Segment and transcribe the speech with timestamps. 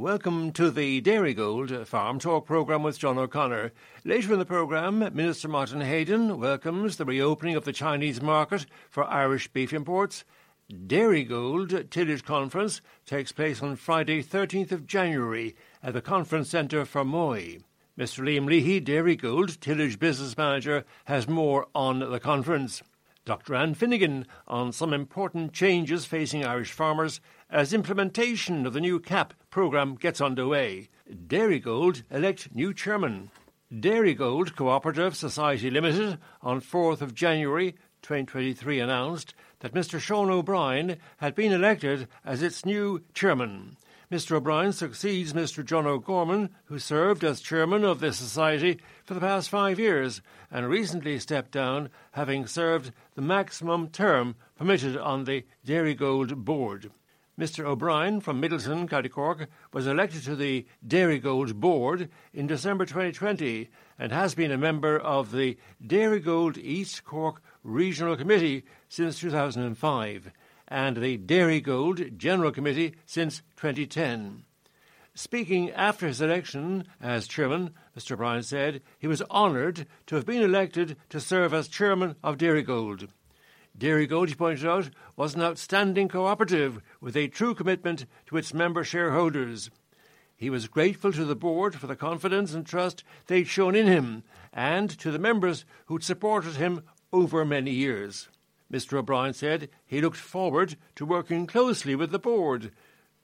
[0.00, 3.70] Welcome to the Dairygold Farm Talk programme with John O'Connor.
[4.02, 9.04] Later in the programme, Minister Martin Heydon welcomes the reopening of the Chinese market for
[9.04, 10.24] Irish beef imports.
[10.72, 17.62] Dairygold Tillage Conference takes place on Friday, 13th of January at the Conference Centre Fermoy.
[17.98, 18.24] Mr.
[18.24, 22.82] Liam Leahy, Dairygold Tillage Business Manager, has more on the conference.
[23.26, 23.54] Dr.
[23.54, 29.34] Anne Finnegan on some important changes facing Irish farmers as implementation of the new CAP
[29.50, 30.88] programme gets underway.
[31.12, 33.30] Dairygold elect new chairman.
[33.72, 40.00] Dairygold Cooperative Society Limited on 4th of January 2023 announced that Mr.
[40.00, 43.76] Sean O'Brien had been elected as its new chairman.
[44.10, 44.32] Mr.
[44.32, 45.64] O'Brien succeeds Mr.
[45.64, 50.68] John O'Gorman, who served as chairman of the society for the past five years and
[50.68, 56.90] recently stepped down, having served the maximum term permitted on the Dairygold board.
[57.40, 57.64] Mr.
[57.64, 64.12] O'Brien from Midleton, County Cork, was elected to the Dairygold board in December 2020 and
[64.12, 70.30] has been a member of the Dairygold East Cork Regional Committee since 2005
[70.68, 74.44] and the Dairygold General Committee since 2010.
[75.14, 78.12] Speaking after his election as chairman, Mr.
[78.12, 82.36] O'Brien said he was honoured to have been elected to serve as chairman of
[83.78, 84.08] Dairygold.
[84.08, 88.84] Dairygold, he pointed out, was an outstanding cooperative with a true commitment to its member
[88.84, 89.70] shareholders.
[90.36, 94.22] He was grateful to the board for the confidence and trust they'd shown in him
[94.52, 96.82] and to the members who'd supported him
[97.12, 98.28] over many years.
[98.72, 98.98] Mr.
[98.98, 102.72] O'Brien said he looked forward to working closely with the board,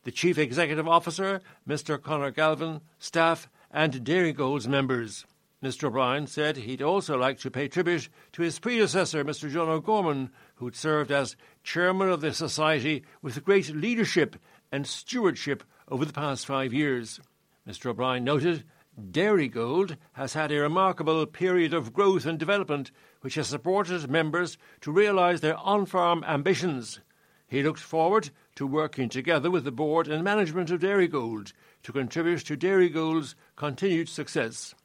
[0.04, 2.00] the Chief Executive Officer, Mr.
[2.00, 5.24] Conor Galvin, staff, and Dairygold's members.
[5.66, 5.88] Mr.
[5.88, 9.50] O'Brien said he'd also like to pay tribute to his predecessor, Mr.
[9.50, 11.34] John O'Gorman, who'd served as
[11.65, 14.37] chairman of the society with great leadership
[14.71, 17.19] and stewardship over the past five years.
[17.69, 17.87] Mr.
[17.87, 18.62] O'Brien noted
[18.97, 24.93] Dairygold has had a remarkable period of growth and development which has supported members to
[24.93, 27.00] realise their on farm ambitions.
[27.49, 32.47] He looked forward to working together with the board and management of Dairygold to contribute
[32.47, 34.76] to Dairygold's continued success.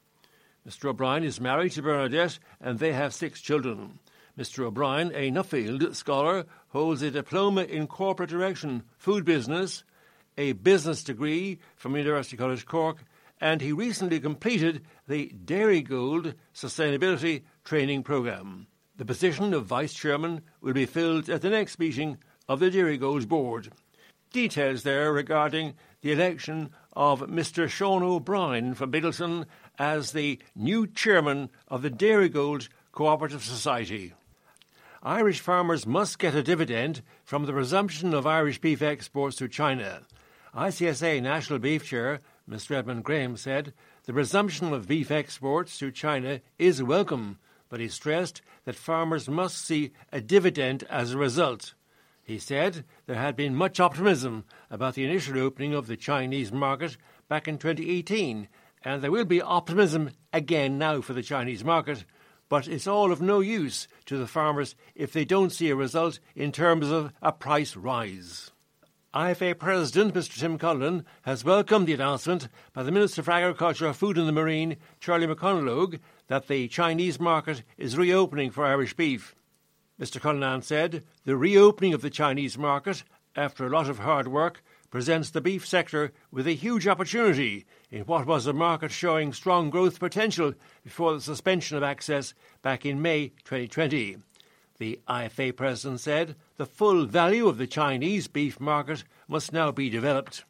[0.68, 0.90] Mr.
[0.90, 3.98] O'Brien is married to Bernadette and they have six children.
[4.38, 4.64] Mr.
[4.64, 9.84] O'Brien, a Nuffield scholar, holds a diploma in corporate direction, food business,
[10.38, 13.04] a business degree from University College Cork,
[13.40, 18.68] and he recently completed the Dairygold Sustainability Training Programme.
[18.96, 22.18] The position of Vice Chairman will be filled at the next meeting
[22.48, 23.72] of the Dairy Dairygold Board.
[24.32, 27.68] Details there regarding the election of Mr.
[27.68, 29.46] Sean O'Brien from Midleton
[29.78, 34.12] as the new chairman of the Dairygold Cooperative Society.
[35.02, 40.02] Irish farmers must get a dividend from the resumption of Irish beef exports to China.
[40.54, 42.76] ICSA National Beef Chair Mr.
[42.76, 43.72] Edmund Graham said
[44.04, 49.64] the resumption of beef exports to China is welcome, but he stressed that farmers must
[49.64, 51.74] see a dividend as a result.
[52.22, 56.96] He said there had been much optimism about the initial opening of the Chinese market
[57.28, 58.48] back in 2018,
[58.84, 62.04] and there will be optimism again now for the Chinese market,
[62.48, 66.18] but it's all of no use to the farmers if they don't see a result
[66.34, 68.50] in terms of a price rise.
[69.14, 74.16] IFA President Mr Tim Cullinan has welcomed the announcement by the Minister for Agriculture, Food
[74.16, 79.34] and the Marine, Charlie McConalogue, that the Chinese market is reopening for Irish beef.
[80.00, 83.04] Mr Cullinan said the reopening of the Chinese market,
[83.36, 84.62] after a lot of hard work,
[84.92, 89.70] presents the beef sector with a huge opportunity in what was a market showing strong
[89.70, 90.52] growth potential
[90.84, 94.18] before the suspension of access back in May 2020.
[94.76, 99.88] The IFA president said the full value of the Chinese beef market must now be
[99.88, 100.44] developed.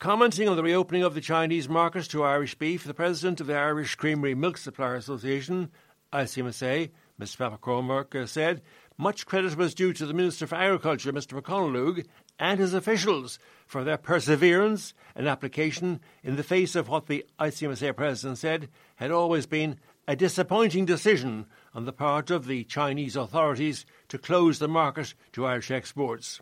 [0.00, 3.56] Commenting on the reopening of the Chinese market to Irish beef, the president of the
[3.56, 5.70] Irish Creamery Milk Supplier Association,
[6.12, 6.90] ICMSA,
[7.20, 7.56] Mr.
[7.56, 8.62] McCormack, uh, said
[9.00, 11.40] much credit was due to the Minister for Agriculture, Mr.
[11.40, 12.06] McConalogue,
[12.40, 17.94] and his officials for their perseverance and application in the face of what the ICMSA
[17.94, 19.78] president said had always been
[20.08, 25.46] a disappointing decision on the part of the Chinese authorities to close the market to
[25.46, 26.40] Irish exports.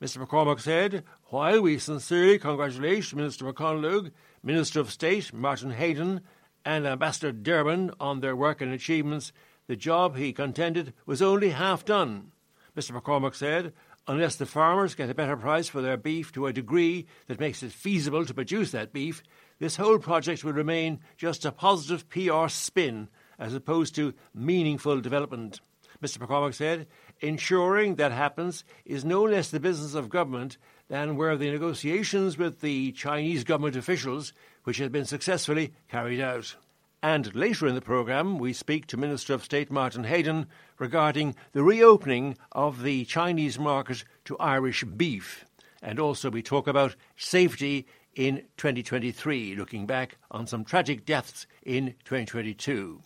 [0.00, 0.26] Mr.
[0.26, 4.10] McCormack said, While we sincerely congratulate Minister McConalogue,
[4.42, 6.22] Minister of State Martin Heydon,
[6.64, 9.32] and Ambassador Derwin on their work and achievements,
[9.68, 12.32] the job, he contended, was only half done.
[12.76, 12.98] Mr.
[12.98, 13.72] McCormack said,
[14.08, 17.62] Unless the farmers get a better price for their beef to a degree that makes
[17.62, 19.22] it feasible to produce that beef,
[19.60, 23.08] this whole project will remain just a positive PR spin
[23.38, 25.60] as opposed to meaningful development.
[26.02, 26.18] Mr.
[26.18, 26.88] McCormack said,
[27.20, 30.58] ensuring that happens is no less the business of government
[30.88, 34.32] than were the negotiations with the Chinese government officials,
[34.64, 36.56] which had been successfully carried out.
[37.02, 40.46] And later in the programme, we speak to Minister of State Martin Heydon
[40.78, 45.44] regarding the reopening of the Chinese market to Irish beef.
[45.82, 51.94] And also, we talk about safety in 2023, looking back on some tragic deaths in
[52.04, 53.02] 2022.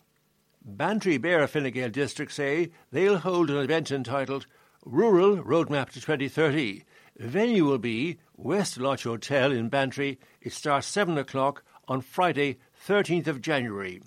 [0.63, 4.45] Bantry Beara Fine Gael district say they'll hold an event entitled
[4.85, 6.83] Rural Roadmap to 2030.
[7.15, 10.19] The venue will be West Lodge Hotel in Bantry.
[10.39, 14.01] It starts 7 o'clock on Friday, 13th of January.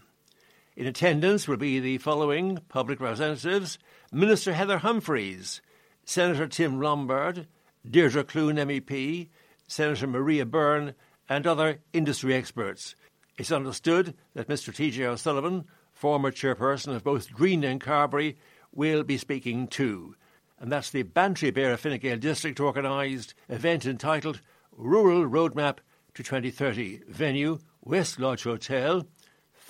[0.77, 3.79] In attendance will be the following public representatives
[4.13, 5.61] Minister Heather Humphreys,
[6.05, 7.47] Senator Tim Lombard,
[7.89, 9.29] Deirdre Clune MEP,
[9.67, 10.95] Senator Maria Byrne,
[11.29, 12.95] and other industry experts.
[13.39, 14.75] It's understood that Mr.
[14.75, 15.05] T.J.
[15.07, 18.37] O'Sullivan, former chairperson of both Green and Carbery,
[18.73, 20.15] will be speaking too.
[20.59, 24.41] And that's the Bantry Beara Fine Gael District organised event entitled
[24.77, 25.79] Rural Roadmap
[26.15, 27.03] to 2030.
[27.09, 29.07] Venue West Lodge Hotel,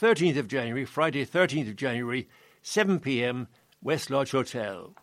[0.01, 2.29] 13th of January, Friday, 13th of January,
[2.61, 3.47] 7 pm,
[3.83, 4.95] West Lodge Hotel.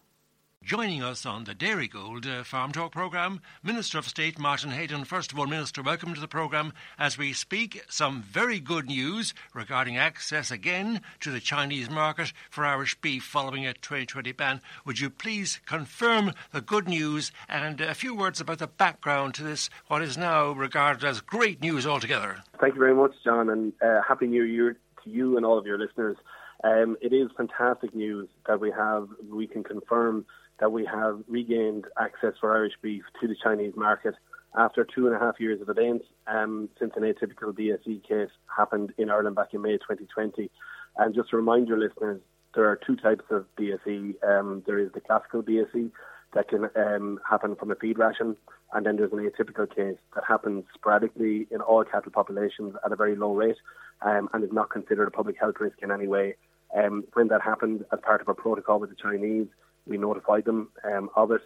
[0.68, 5.08] Joining us on the Dairygold uh, Farm Talk programme, Minister of State Martin Heydon.
[5.08, 6.74] First of all, Minister, welcome to the programme.
[7.00, 12.66] As we speak, some very good news regarding access again to the Chinese market for
[12.66, 14.60] Irish beef following a 2020 ban.
[14.84, 19.44] Would you please confirm the good news and a few words about the background to
[19.44, 22.44] this, what is now regarded as great news altogether?
[22.60, 24.76] Thank you very much, John, and uh, Happy New Year
[25.06, 26.18] to you and all of your listeners.
[26.66, 30.26] Um, it is fantastic news that we have, we can confirm
[30.60, 34.16] that we have regained access for Irish beef to the Chinese market
[34.58, 38.94] after two and a half years of events um, since an atypical BSE case happened
[38.98, 40.50] in Ireland back in May 2020.
[40.98, 42.22] And just to remind your listeners,
[42.56, 44.16] there are two types of BSE.
[44.28, 45.92] Um, there is the classical BSE
[46.34, 48.36] that can um, happen from a feed ration,
[48.74, 52.96] and then there's an atypical case that happens sporadically in all cattle populations at a
[52.96, 53.58] very low rate
[54.02, 56.36] um, and is not considered a public health risk in any way.
[56.76, 59.48] Um, when that happened, as part of a protocol with the Chinese,
[59.88, 61.42] we notified them um, of it.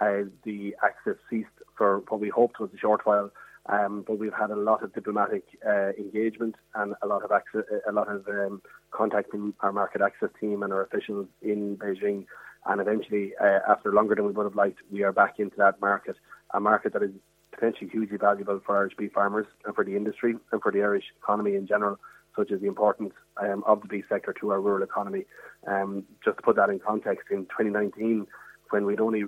[0.00, 3.30] Uh, the access ceased for what we hoped was a short while,
[3.66, 7.62] um, but we've had a lot of diplomatic uh, engagement and a lot of access,
[7.88, 8.60] a lot of um,
[8.90, 12.26] contact from our market access team and our officials in Beijing.
[12.66, 15.80] And eventually, uh, after longer than we would have liked, we are back into that
[15.80, 16.16] market,
[16.52, 17.10] a market that is
[17.52, 21.04] potentially hugely valuable for Irish beef farmers and for the industry and for the Irish
[21.22, 21.98] economy in general
[22.36, 25.24] such as the importance um, of the beef sector to our rural economy.
[25.66, 28.26] Um, just to put that in context, in 2019,
[28.70, 29.24] when we'd only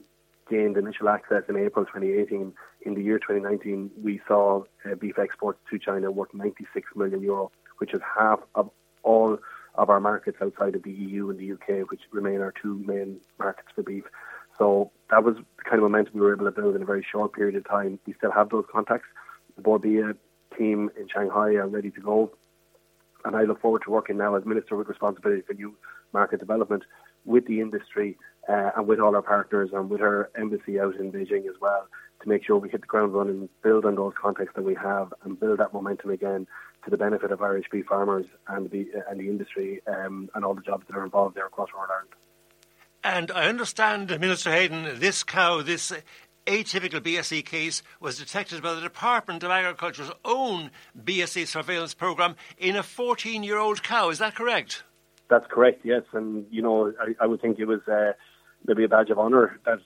[0.50, 5.58] gained initial access in April 2018, in the year 2019, we saw uh, beef exports
[5.70, 8.70] to China worth 96 million euro, which is half of
[9.02, 9.38] all
[9.74, 13.20] of our markets outside of the EU and the UK, which remain our two main
[13.38, 14.04] markets for beef.
[14.58, 17.04] So that was the kind of momentum we were able to build in a very
[17.10, 17.98] short period of time.
[18.06, 19.08] We still have those contacts.
[19.56, 20.14] The Bord Bia
[20.56, 22.32] team in Shanghai are ready to go
[23.26, 25.74] and I look forward to working now as Minister with responsibility for new
[26.12, 26.84] market development
[27.24, 28.16] with the industry
[28.48, 31.88] uh, and with all our partners and with our embassy out in Beijing as well
[32.22, 35.12] to make sure we hit the ground running, build on those contacts that we have,
[35.24, 36.46] and build that momentum again
[36.84, 40.54] to the benefit of Irish beef farmers and the and the industry um, and all
[40.54, 42.14] the jobs that are involved there across Northern Ireland.
[43.04, 45.92] And I understand, Minister Heydon, this cow, this
[46.46, 52.76] atypical BSE case was detected by the Department of Agriculture's own BSE surveillance program in
[52.76, 54.10] a 14 year old cow.
[54.10, 54.84] Is that correct?
[55.28, 56.02] That's correct, yes.
[56.12, 58.12] And, you know, I, I would think it was uh,
[58.64, 59.78] maybe a badge of honour that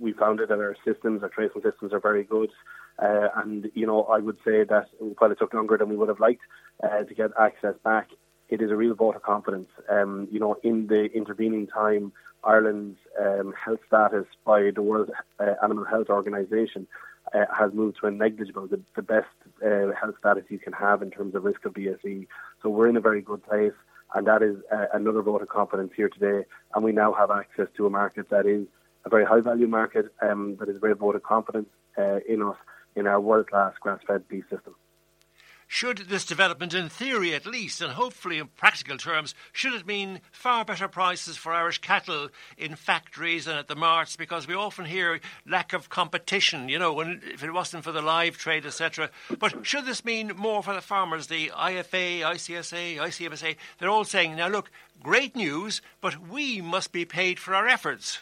[0.00, 2.50] we found it that our systems, our tracing systems are very good.
[2.98, 6.08] Uh, and, you know, I would say that while it took longer than we would
[6.08, 6.40] have liked
[6.82, 8.08] uh, to get access back,
[8.48, 9.68] it is a real vote of confidence.
[9.88, 12.12] Um, you know, in the intervening time,
[12.44, 15.10] Ireland's um, health status by the World
[15.40, 16.86] uh, Animal Health Organization
[17.34, 19.26] uh, has moved to a negligible, the, the best
[19.64, 22.26] uh, health status you can have in terms of risk of BSE.
[22.62, 23.72] So we're in a very good place,
[24.14, 26.46] and that is uh, another vote of confidence here today.
[26.74, 28.66] And we now have access to a market that is
[29.04, 32.42] a very high value market, um, that is a very vote of confidence uh, in
[32.42, 32.56] us,
[32.94, 34.74] in our world class grass fed beef system.
[35.68, 40.20] Should this development, in theory at least, and hopefully in practical terms, should it mean
[40.30, 44.16] far better prices for Irish cattle in factories and at the marts?
[44.16, 48.00] Because we often hear lack of competition, you know, when, if it wasn't for the
[48.00, 49.10] live trade, etc.
[49.38, 51.26] But should this mean more for the farmers?
[51.26, 54.70] The IFA, ICSA, ICMSA, they're all saying, now look,
[55.02, 58.20] great news, but we must be paid for our efforts.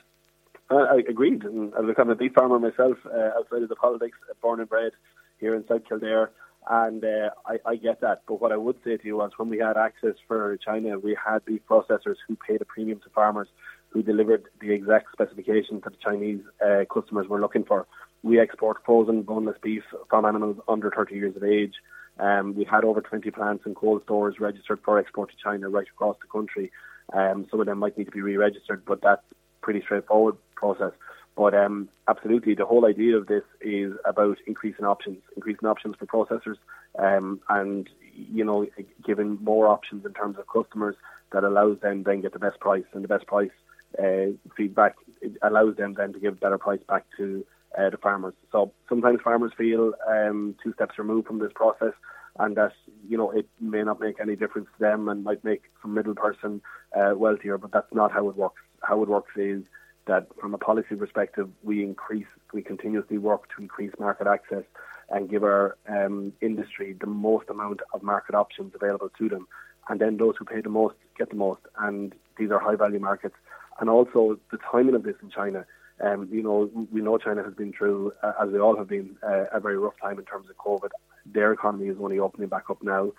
[0.71, 1.45] Uh, I agreed.
[1.45, 4.93] And as a beef farmer myself, uh, outside of the politics, born and bred
[5.39, 6.31] here in South Kildare,
[6.69, 8.23] and uh, I, I get that.
[8.27, 11.17] But what I would say to you was when we had access for China, we
[11.23, 13.49] had beef processors who paid a premium to farmers
[13.91, 17.87] who delivered the exact specifications that the Chinese uh, customers were looking for.
[18.23, 21.75] We export frozen boneless beef from animals under 30 years of age.
[22.19, 25.87] Um, we had over 20 plants and cold stores registered for export to China right
[25.87, 26.73] across the country.
[27.13, 29.23] Um, some of them might need to be re-registered, but that's
[29.61, 30.93] pretty straightforward process.
[31.37, 36.07] But um, absolutely, the whole idea of this is about increasing options, increasing options for
[36.07, 36.59] processors,
[36.99, 38.67] um, and you know,
[39.05, 40.95] giving more options in terms of customers
[41.33, 43.51] that allows them then get the best price and the best price
[43.99, 44.27] uh,
[44.57, 44.95] feedback.
[45.43, 47.45] Allows them then to give better price back to
[47.77, 48.35] uh, the farmers.
[48.53, 51.95] So sometimes farmers feel um, two steps removed from this process,
[52.39, 52.73] and that
[53.09, 56.15] you know it may not make any difference to them and might make some middle
[56.15, 56.61] person
[56.97, 57.59] uh, wealthier.
[57.59, 58.63] But that's not how it works.
[58.83, 59.65] How it works is
[60.07, 64.65] that from a policy perspective, we increase, we continuously work to increase market access
[65.11, 69.47] and give our um, industry the most amount of market options available to them.
[69.89, 71.61] And then those who pay the most get the most.
[71.79, 73.37] And these are high value markets.
[73.81, 75.67] And also the timing of this in China.
[76.01, 79.17] Um, you know, we know China has been through, uh, as we all have been,
[79.23, 80.91] uh, a very rough time in terms of COVID.
[81.27, 83.13] Their economy is only opening back up now.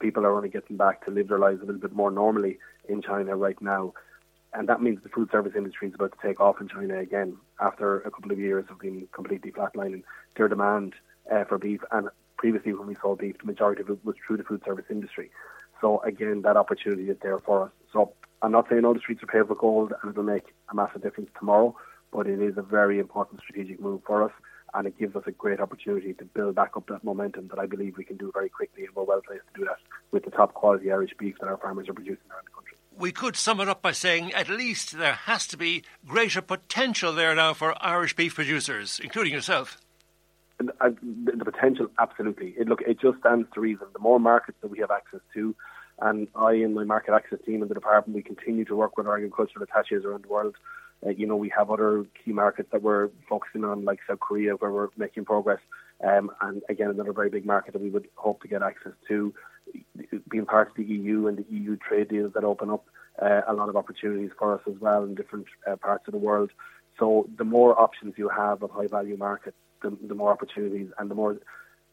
[0.00, 3.00] People are only getting back to live their lives a little bit more normally in
[3.00, 3.94] China right now
[4.54, 7.36] and that means the food service industry is about to take off in China again
[7.60, 10.02] after a couple of years of being completely flatlining
[10.36, 10.94] their demand
[11.30, 11.80] uh, for beef.
[11.92, 14.86] And previously, when we saw beef, the majority of it was through the food service
[14.88, 15.30] industry.
[15.80, 17.70] So again, that opportunity is there for us.
[17.92, 18.12] So
[18.42, 21.02] I'm not saying all the streets are paved with gold and it'll make a massive
[21.02, 21.76] difference tomorrow,
[22.12, 24.32] but it is a very important strategic move for us.
[24.74, 27.66] And it gives us a great opportunity to build back up that momentum that I
[27.66, 29.78] believe we can do very quickly, and we're well placed to do that
[30.10, 32.57] with the top quality Irish beef that our farmers are producing around the country
[32.98, 37.12] we could sum it up by saying at least there has to be greater potential
[37.12, 39.78] there now for Irish beef producers, including yourself.
[40.80, 42.54] Uh, the potential, absolutely.
[42.58, 43.86] It, look, it just stands to reason.
[43.92, 45.54] The more markets that we have access to,
[46.00, 49.06] and I and my market access team in the department, we continue to work with
[49.06, 50.56] our agricultural attaches around the world.
[51.06, 54.54] Uh, you know, we have other key markets that we're focusing on, like South Korea,
[54.54, 55.60] where we're making progress.
[56.02, 59.32] Um, and again, another very big market that we would hope to get access to
[60.30, 62.84] being part of the EU and the EU trade deals that open up
[63.20, 66.18] uh, a lot of opportunities for us as well in different uh, parts of the
[66.18, 66.50] world.
[66.98, 71.10] So the more options you have of high value markets, the, the, more opportunities and
[71.10, 71.38] the more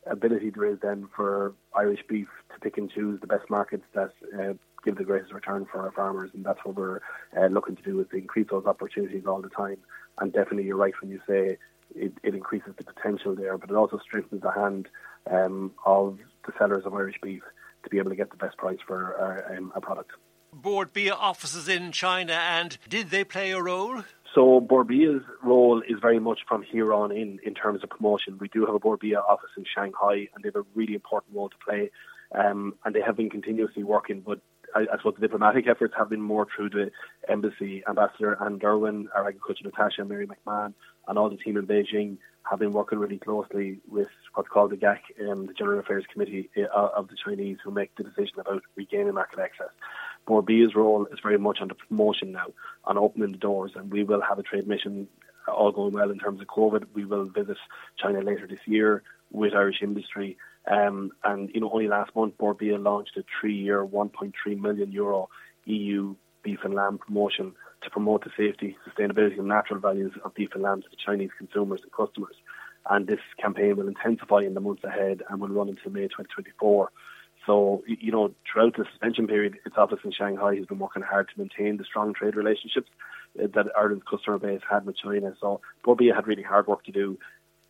[0.08, 4.12] ability there is then for Irish beef to pick and choose the best markets that
[4.40, 4.54] uh,
[4.84, 6.32] give the greatest return for our farmers.
[6.34, 7.02] And that's what we're
[7.38, 9.78] uh, looking to do is to increase those opportunities all the time.
[10.20, 11.58] And definitely you're right when you say
[11.96, 14.88] it, it increases the potential there, but it also strengthens the hand
[15.30, 17.44] um, of the sellers of Irish beef
[17.86, 20.12] to be able to get the best price for our, um, our product.
[20.54, 24.04] Bord Bia offices in China, and did they play a role?
[24.34, 28.38] So Bord Bia's role is very much from here on in in terms of promotion.
[28.40, 31.36] We do have a Bord Bia office in Shanghai, and they have a really important
[31.36, 31.90] role to play.
[32.34, 34.40] Um, and they have been continuously working, but
[34.76, 36.92] I, suppose the diplomatic efforts have been more through the
[37.30, 40.74] embassy ambassador Anne Derwin, our agricultural attaché, Mary McMahon,
[41.08, 42.18] and all the team in Beijing
[42.50, 46.50] have been working really closely with what's called the GAC, um, the General Affairs Committee
[46.58, 49.70] uh, of the Chinese, who make the decision about regaining market access.
[50.28, 52.48] Bord Bia's role is very much on the promotion now,
[52.84, 55.08] on opening the doors, and we will have a trade mission
[55.48, 56.86] all going well in terms of COVID.
[56.94, 57.58] We will visit
[57.98, 60.38] China later this year with Irish industry.
[60.68, 65.30] Um, and, you know, only last month, Bord Bia launched a three-year, 1.3 million euro
[65.66, 67.54] EU beef and lamb promotion
[67.84, 71.32] to promote the safety, sustainability and natural values of beef and lamb to the Chinese
[71.38, 72.36] consumers and customers.
[72.90, 76.92] And this campaign will intensify in the months ahead and will run until May 2024.
[77.46, 81.30] So, you know, throughout the suspension period, its office in Shanghai has been working hard
[81.30, 82.90] to maintain the strong trade relationships
[83.42, 85.34] uh, that Ireland's customer base had with China.
[85.40, 87.20] So, Bord Bia had really hard work to do.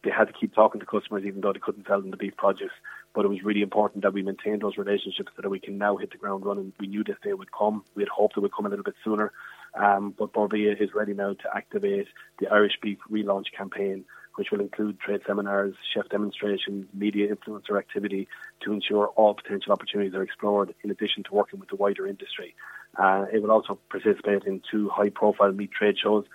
[0.05, 2.37] They had to keep talking to customers even though they couldn't sell them the beef
[2.37, 2.71] produce.
[3.15, 5.97] but it was really important that we maintained those relationships so that we can now
[5.97, 6.73] hit the ground running.
[6.79, 7.83] We knew this day would come.
[7.95, 9.31] We had hoped it would come a little bit sooner,
[9.73, 12.07] um, but Bord Bia is ready now to activate
[12.39, 18.27] the Irish Beef relaunch campaign, which will include trade seminars, chef demonstrations, media influencer activity
[18.63, 22.53] to ensure all potential opportunities are explored, in addition to working with the wider industry.
[22.97, 26.25] Uh, it will also participate in two high profile meat trade shows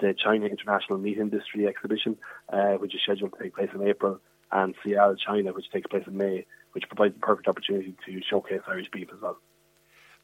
[0.00, 2.16] the China International Meat Industry Exhibition,
[2.52, 6.04] uh, which is scheduled to take place in April, and SIAL, China, which takes place
[6.06, 9.38] in May, which provides the perfect opportunity to showcase Irish beef as well.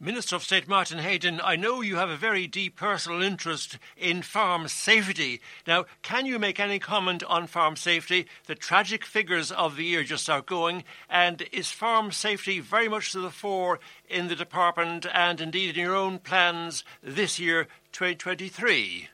[0.01, 4.23] Minister of State Martin Heydon, I know you have a very deep personal interest in
[4.23, 5.41] farm safety.
[5.69, 8.27] Now, can you make any comment on farm safety?
[8.47, 13.21] The tragic figures of the year just outgoing, and is farm safety very much to
[13.21, 13.79] the fore
[14.09, 19.09] in the department and indeed in your own plans this year, 2023?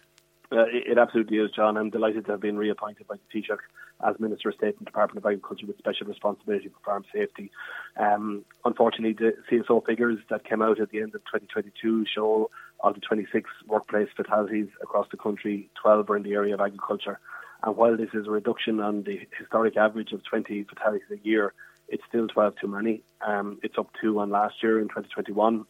[0.52, 1.76] Uh, it, absolutely is, John.
[1.76, 3.58] I'm delighted to have been reappointed by the Taoiseach
[4.06, 7.52] as Minister of State the Department of Agriculture with special responsibility for farm safety.
[7.96, 12.94] Um, unfortunately, the CSO figures that came out at the end of 2022 show of
[12.94, 17.20] the 26 workplace fatalities across the country, 12 are in the area of agriculture.
[17.62, 21.52] And while this is a reduction on the historic average of 20 fatalities a year,
[21.88, 23.02] it's still 12 too many.
[23.24, 25.64] Um, it's up two on last year in 2021.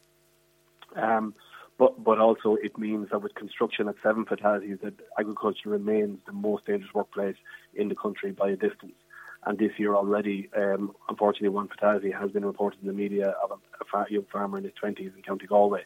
[0.97, 1.35] Um,
[1.81, 6.33] but, but also it means that with construction at seven fatalities, that agriculture remains the
[6.33, 7.37] most dangerous workplace
[7.75, 8.93] in the country by a distance.
[9.47, 13.53] And this year already, um, unfortunately, one fatality has been reported in the media of
[13.53, 15.85] a, a young farmer in his 20s in County Galway.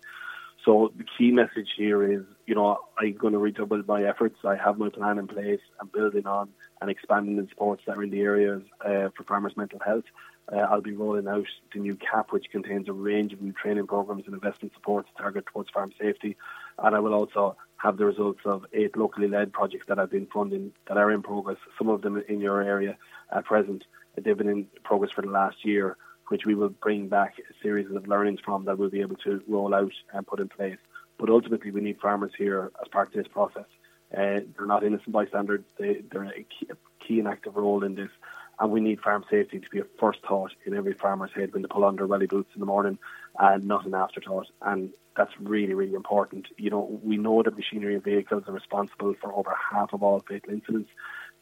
[0.65, 4.39] So the key message here is, you know, I'm going to redouble my efforts.
[4.45, 5.61] I have my plan in place.
[5.81, 6.49] I'm building on
[6.81, 10.05] and expanding the supports that are in the areas uh, for farmers' mental health.
[10.53, 13.87] Uh, I'll be rolling out the new CAP, which contains a range of new training
[13.87, 16.37] programs and investment supports targeted towards farm safety.
[16.79, 20.27] And I will also have the results of eight locally led projects that I've been
[20.27, 22.97] funding that are in progress, some of them in your area
[23.31, 23.85] at present.
[24.17, 25.97] They've been in progress for the last year,
[26.29, 29.43] which we will bring back a series of learnings from that we'll be able to
[29.49, 30.79] roll out and put in place.
[31.19, 33.67] But ultimately, we need farmers here as part of this process.
[34.13, 35.63] Uh, they're not innocent bystanders.
[35.79, 38.11] They, they're a key, a key and active role in this
[38.59, 41.63] and we need farm safety to be a first thought in every farmer's head when
[41.63, 42.99] they pull on their welly boots in the morning
[43.39, 44.47] and not an afterthought.
[44.63, 46.47] And that's really, really important.
[46.57, 50.25] You know, we know that machinery and vehicles are responsible for over half of all
[50.29, 50.91] fatal incidents.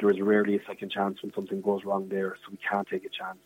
[0.01, 3.05] There is rarely a second chance when something goes wrong there, so we can't take
[3.05, 3.39] a chance.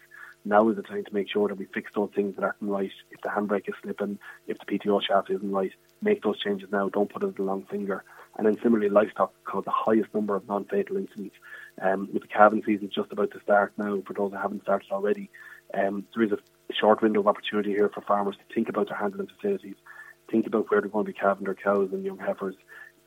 [0.44, 2.92] Now is the time to make sure that we fix those things that aren't right.
[3.10, 6.88] If the handbrake is slipping, if the PTO shaft isn't right, make those changes now.
[6.88, 8.04] Don't put it on the long finger.
[8.38, 11.34] And then similarly, livestock caused the highest number of non-fatal incidents
[11.80, 14.90] um, with the calving season just about to start now, for those that haven't started
[14.90, 15.30] already,
[15.74, 16.38] um, there is a
[16.72, 19.76] short window of opportunity here for farmers to think about their handling facilities,
[20.30, 22.54] think about where they're going to be calving their cows and young heifers.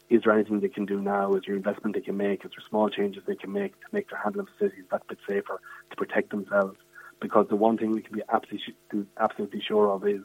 [0.10, 1.36] Is there anything they can do now?
[1.36, 2.44] Is there investment they can make?
[2.44, 5.62] Is there small changes they can make to make their handling facilities that bit safer
[5.90, 6.78] to protect themselves?
[7.20, 10.22] Because the one thing we can be absolutely, absolutely sure of is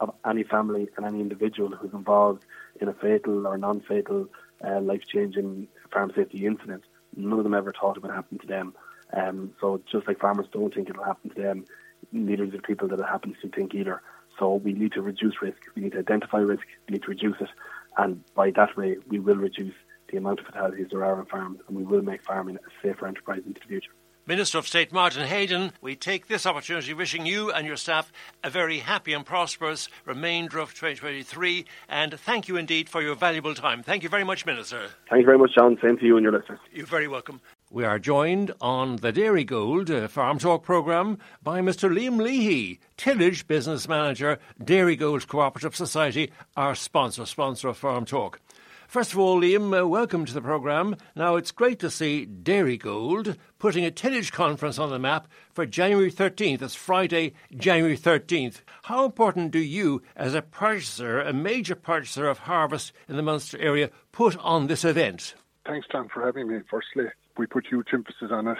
[0.00, 2.44] of any family and any individual who's involved
[2.80, 4.28] in a fatal or non-fatal
[4.64, 6.84] uh, life-changing farm safety incident
[7.18, 8.74] None of them ever thought it would happen to them.
[9.12, 11.64] Um, so just like farmers don't think it'll happen to them,
[12.12, 14.02] neither do the people that it happens to think either.
[14.38, 15.58] So we need to reduce risk.
[15.74, 16.64] We need to identify risk.
[16.88, 17.48] We need to reduce it,
[17.96, 19.74] and by that way, we will reduce
[20.10, 23.06] the amount of fatalities there are on farms, and we will make farming a safer
[23.06, 23.90] enterprise into the future.
[24.28, 28.12] Minister of State Martin Heydon, we take this opportunity wishing you and your staff
[28.44, 33.54] a very happy and prosperous remainder of 2023 and thank you indeed for your valuable
[33.54, 33.82] time.
[33.82, 34.88] Thank you very much, Minister.
[35.08, 35.78] Thank you very much, John.
[35.80, 36.58] Same to you and your listeners.
[36.70, 37.40] You're very welcome.
[37.70, 41.90] We are joined on the Dairygold uh, Farm Talk programme by Mr.
[41.90, 48.40] Liam Leahy, Tillage Business Manager, Dairy Gold Cooperative Society, our sponsor, sponsor of Farm Talk.
[48.88, 50.96] First of all, Liam, uh, welcome to the programme.
[51.14, 55.66] Now, it's great to see Dairy Gold putting a tillage conference on the map for
[55.66, 56.62] January 13th.
[56.62, 58.62] It's Friday, January 13th.
[58.84, 63.58] How important do you, as a purchaser, a major purchaser of harvest in the Munster
[63.58, 65.34] area, put on this event?
[65.66, 66.60] Thanks, John, for having me.
[66.70, 68.56] Firstly, we put huge emphasis on it.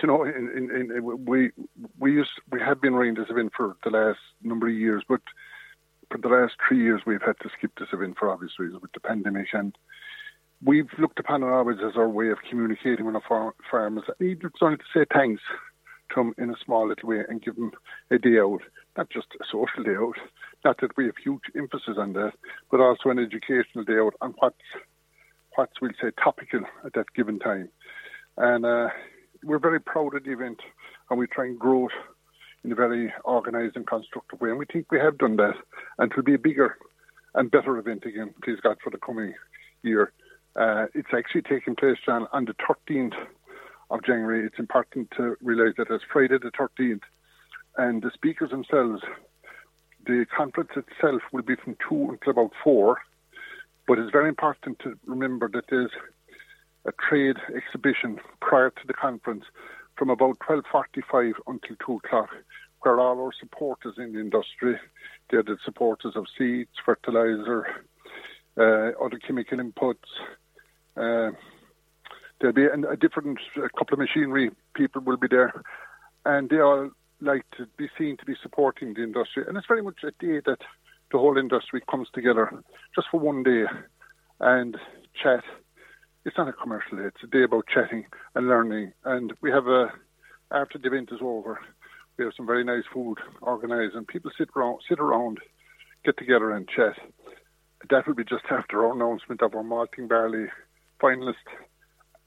[0.00, 1.50] You know, in, in, in, we
[1.98, 5.20] we used, we have been running this event for the last number of years, but
[6.12, 8.92] for the last three years, we've had to skip this event for obvious reasons with
[8.92, 9.74] the pandemic, and
[10.62, 14.04] we've looked upon it always as our way of communicating with our far- farmers.
[14.20, 15.42] Even it's only to say thanks
[16.10, 17.72] to them in a small little way and give them
[18.10, 18.60] a day out,
[18.96, 20.16] not just a social day out.
[20.64, 22.32] Not that we have huge emphasis on that,
[22.70, 24.56] but also an educational day out on what's
[25.54, 27.68] what's we'll say topical at that given time.
[28.36, 28.88] And uh,
[29.42, 30.60] we're very proud of the event,
[31.10, 31.92] and we try and grow it
[32.64, 34.50] in a very organised and constructive way.
[34.50, 35.54] And we think we have done that.
[35.98, 36.76] And it will be a bigger
[37.34, 39.34] and better event again, please God, for the coming
[39.82, 40.12] year.
[40.54, 43.14] Uh, it's actually taking place, John, on the 13th
[43.90, 44.46] of January.
[44.46, 47.00] It's important to realise that it's Friday the 13th
[47.78, 49.02] and the speakers themselves.
[50.06, 52.98] The conference itself will be from two until about four,
[53.86, 55.92] but it's very important to remember that there's
[56.84, 59.44] a trade exhibition prior to the conference
[59.96, 62.30] from about 12.45 until 2 o'clock,
[62.80, 64.78] where all our supporters in the industry,
[65.30, 67.66] the supporters of seeds, fertilizer,
[68.58, 69.96] uh, other chemical inputs,
[70.96, 71.30] uh,
[72.40, 75.62] there'll be a, a different a couple of machinery people will be there,
[76.24, 79.44] and they all like to be seen to be supporting the industry.
[79.46, 80.58] And it's very much a day that
[81.12, 82.50] the whole industry comes together
[82.94, 83.64] just for one day
[84.40, 84.76] and
[85.22, 85.44] chat.
[86.24, 88.92] It's not a commercial day; it's a day about chatting and learning.
[89.04, 89.92] And we have a
[90.52, 91.58] after the event is over,
[92.16, 95.38] we have some very nice food organised, and people sit around, sit around,
[96.04, 96.96] get together and chat.
[97.90, 100.46] That will be just after our announcement of our malting barley
[101.02, 101.48] finalist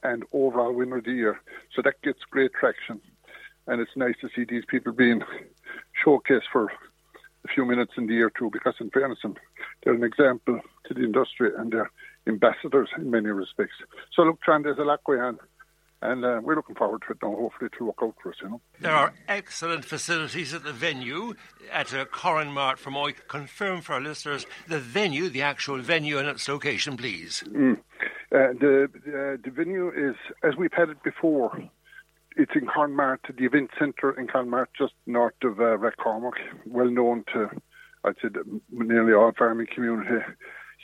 [0.03, 1.39] and overall winner of the year.
[1.75, 2.99] So that gets great traction.
[3.67, 5.21] And it's nice to see these people being
[6.03, 9.19] showcased for a few minutes in the year too, because in fairness,
[9.83, 11.91] they're an example to the industry and they're
[12.27, 13.75] ambassadors in many respects.
[14.13, 15.39] So look, Tran, there's a lot going on.
[16.01, 17.35] And uh, we're looking forward to it now.
[17.35, 18.35] Hopefully, to work out for us.
[18.41, 21.33] You know, there are excellent facilities at the venue
[21.71, 22.77] at uh, Corrin Mart.
[22.77, 27.43] From I confirm for our listeners the venue, the actual venue, and its location, please.
[27.47, 27.77] Mm.
[28.31, 31.57] Uh, the uh, the venue is as we've had it before.
[32.37, 35.77] It's in Clonmart, the event centre in Clonmart, just north of uh,
[36.65, 37.49] well known to,
[38.03, 38.27] I'd say,
[38.69, 40.25] nearly all farming community.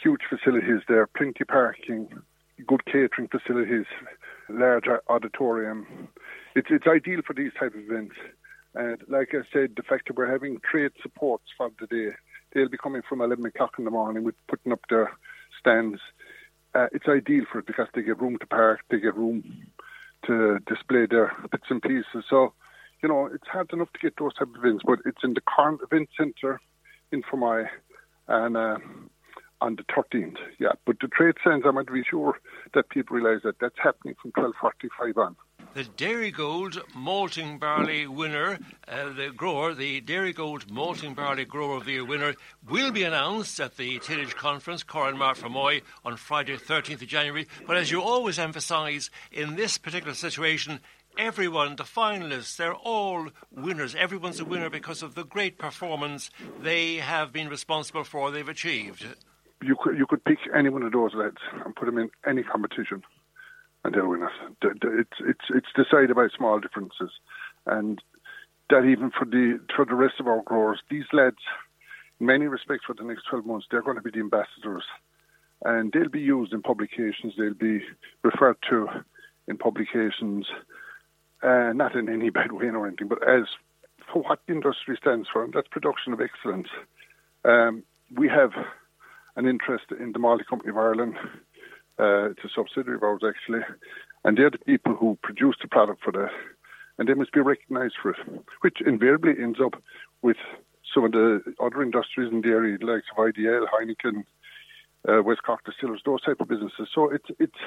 [0.01, 2.07] Huge facilities there, plenty parking,
[2.67, 3.85] good catering facilities,
[4.49, 6.09] large auditorium.
[6.55, 8.15] It's it's ideal for these type of events.
[8.73, 12.15] And like I said, the fact that we're having trade supports for the day,
[12.53, 15.11] they'll be coming from 11 o'clock in the morning with putting up their
[15.59, 15.99] stands
[16.73, 19.43] uh, it's ideal for it because they get room to park, they get room
[20.25, 22.23] to display their bits and pieces.
[22.29, 22.53] So,
[23.03, 25.41] you know, it's hard enough to get those type of events, but it's in the
[25.41, 26.61] current event centre
[27.11, 27.67] in Fermoy
[28.27, 28.77] and uh,
[29.61, 30.37] on the 13th.
[30.59, 32.39] Yeah, but the trade stands, I want to be sure
[32.73, 35.35] that people realise that that's happening from 12.45 on
[35.73, 41.93] the Dairygold malting barley winner, uh, the grower, the Dairygold malting barley grower of the
[41.93, 42.35] year winner,
[42.67, 47.47] will be announced at the tillage conference, Corrin Mart Fermoy, on Friday, 13th of January.
[47.65, 50.81] But as you always emphasise, in this particular situation,
[51.17, 53.95] everyone, the finalists, they're all winners.
[53.95, 59.05] Everyone's a winner because of the great performance they have been responsible for, they've achieved.
[59.61, 62.43] You could, you could pick any one of those lads and put them in any
[62.43, 63.03] competition
[63.83, 64.77] and they'll win it.
[64.83, 67.11] It's it's it's decided by small differences,
[67.65, 68.01] and
[68.69, 71.37] that even for the for the rest of our growers, these lads,
[72.19, 74.83] in many respects, for the next twelve months, they're going to be the ambassadors,
[75.65, 77.33] and they'll be used in publications.
[77.37, 77.81] They'll be
[78.23, 78.87] referred to
[79.47, 80.47] in publications,
[81.41, 83.45] uh, not in any bad way or anything, but as
[84.11, 86.67] for what industry stands for, and that's production of excellence.
[87.43, 87.83] Um,
[88.15, 88.51] we have
[89.35, 91.15] an interest in the Malting Company of Ireland
[92.01, 93.61] uh, it's a subsidiary of ours actually,
[94.23, 96.31] and they're the people who produce the product for that,
[96.97, 98.17] and they must be recognised for it,
[98.61, 99.81] which invariably ends up
[100.21, 100.37] with
[100.93, 104.23] some of the other industries in dairy, like IDL, Heineken,
[105.07, 106.89] uh, West Cork Distillers, those type of businesses.
[106.93, 107.61] So it's it's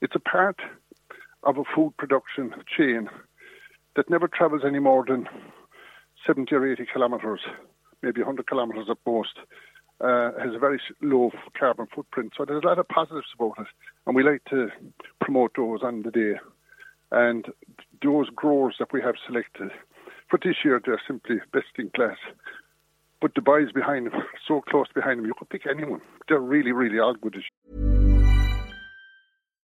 [0.00, 0.60] it's a part
[1.42, 3.08] of a food production chain
[3.96, 5.28] that never travels any more than
[6.26, 7.40] 70 or 80 kilometres,
[8.02, 9.38] maybe 100 kilometres at most,
[10.00, 12.32] uh, has a very low carbon footprint.
[12.36, 13.66] So there's a lot of positives about it,
[14.06, 14.68] and we like to
[15.20, 16.34] promote those on the day.
[17.12, 17.46] And
[18.02, 19.70] those growers that we have selected
[20.28, 22.16] for this year, they're simply best in class.
[23.20, 26.00] But the boys behind them, so close behind them, you could pick anyone.
[26.28, 27.36] They're really, really all good.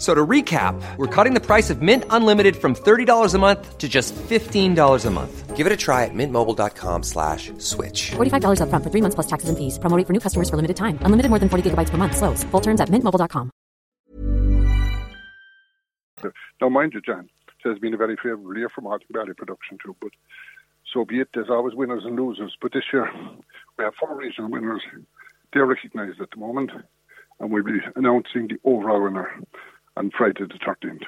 [0.00, 3.76] F- So to recap, we're cutting the price of Mint Unlimited from $30 a month
[3.78, 5.56] to just $15 a month.
[5.56, 8.12] Give it a try at mintmobile.com slash switch.
[8.16, 9.78] $45 upfront for three months plus taxes and fees.
[9.78, 10.96] Promo rate for new customers for limited time.
[11.02, 12.16] Unlimited more than 40 gigabytes per month.
[12.16, 12.44] Slows.
[12.44, 13.50] Full terms at mintmobile.com.
[16.60, 17.28] Now, mind you, John,
[17.64, 20.12] it has been a very favourable year for malting barley production too, but
[20.92, 21.28] so be it.
[21.34, 23.08] There's always winners and losers, but this year
[23.76, 24.82] we have four regional winners.
[25.52, 26.70] They're recognised at the moment,
[27.38, 29.28] and we'll be announcing the overall winner
[29.96, 31.02] on Friday the 13th.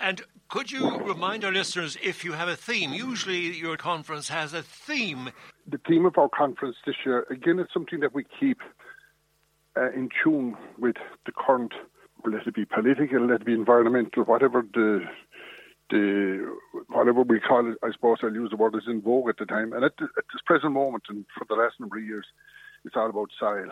[0.00, 2.92] And could you remind our listeners if you have a theme?
[2.92, 5.30] Usually your conference has a theme.
[5.66, 8.58] The theme of our conference this year, again, is something that we keep
[9.76, 10.96] uh, in tune with
[11.26, 11.72] the current,
[12.24, 15.04] let it be political, let it be environmental, whatever the
[15.90, 16.54] the
[16.88, 17.78] whatever we call it.
[17.82, 19.72] I suppose I'll use the word is in vogue at the time.
[19.72, 22.26] And at, the, at this present moment, and for the last number of years,
[22.84, 23.68] it's all about soil,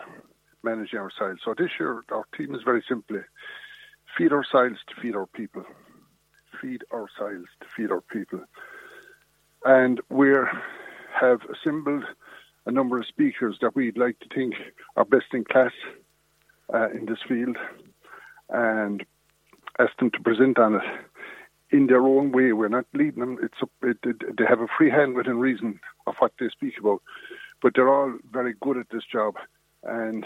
[0.63, 1.35] managing our soil.
[1.43, 3.19] So this year, our theme is very simply
[4.17, 5.63] feed our soils to feed our people.
[6.61, 8.41] Feed our soils to feed our people.
[9.65, 10.29] And we
[11.19, 12.03] have assembled
[12.65, 14.55] a number of speakers that we'd like to think
[14.95, 15.71] are best in class
[16.73, 17.57] uh, in this field
[18.49, 19.05] and
[19.79, 20.81] ask them to present on it
[21.71, 22.53] in their own way.
[22.53, 23.37] We're not leading them.
[23.41, 26.73] It's up, it, it, they have a free hand within reason of what they speak
[26.79, 27.01] about,
[27.61, 29.35] but they're all very good at this job.
[29.83, 30.25] And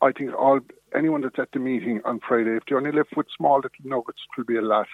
[0.00, 0.60] I think all
[0.94, 4.20] anyone that's at the meeting on Friday, if they only left with small little nuggets,
[4.20, 4.88] it will be a lot,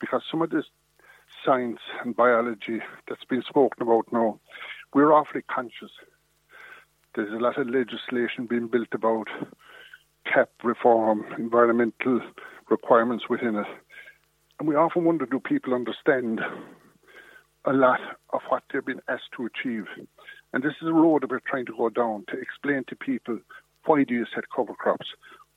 [0.00, 0.64] because some of this
[1.44, 4.38] science and biology that's been spoken about now,
[4.94, 5.90] we're awfully conscious.
[7.14, 9.28] There's a lot of legislation being built about
[10.24, 12.20] CAP reform, environmental
[12.70, 13.66] requirements within it.
[14.58, 16.40] And we often wonder do people understand
[17.64, 18.00] a lot
[18.32, 19.86] of what they've been asked to achieve?
[20.52, 23.38] And this is a road that we're trying to go down to explain to people
[23.86, 25.06] why do you set cover crops?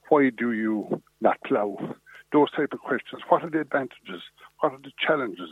[0.09, 1.95] Why do you not plough?
[2.33, 3.21] Those type of questions.
[3.29, 4.21] What are the advantages?
[4.59, 5.49] What are the challenges?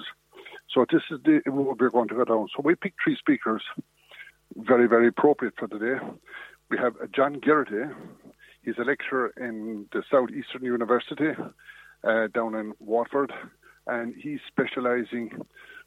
[0.74, 2.48] So this is the road we're going to go down.
[2.56, 3.64] So we picked three speakers,
[4.56, 6.04] very, very appropriate for today.
[6.70, 7.94] We have John Geraghty.
[8.64, 11.32] He's a lecturer in the Southeastern University
[12.04, 13.32] uh, down in Waterford,
[13.88, 15.32] and he's specialising,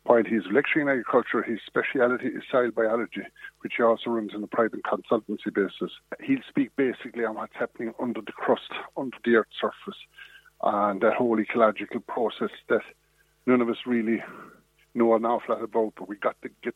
[0.04, 3.22] while he's lecturing in agriculture, his speciality is soil biology,
[3.60, 5.92] which he also runs on a private consultancy basis.
[6.22, 9.98] He'll speak basically on what's happening under the crust, under the earth's surface,
[10.62, 12.82] and that whole ecological process that
[13.46, 14.22] none of us really
[14.94, 16.74] know an awful lot about, but we've got to get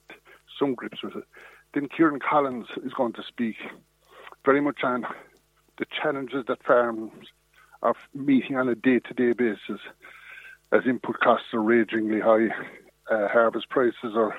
[0.59, 1.25] some grips with it.
[1.75, 3.57] Then Kieran Collins is going to speak
[4.45, 5.07] very much on
[5.79, 7.13] the challenges that farms
[7.83, 9.81] are meeting on a day-to-day basis
[10.71, 12.49] as input costs are ragingly high,
[13.11, 14.37] uh, harvest prices are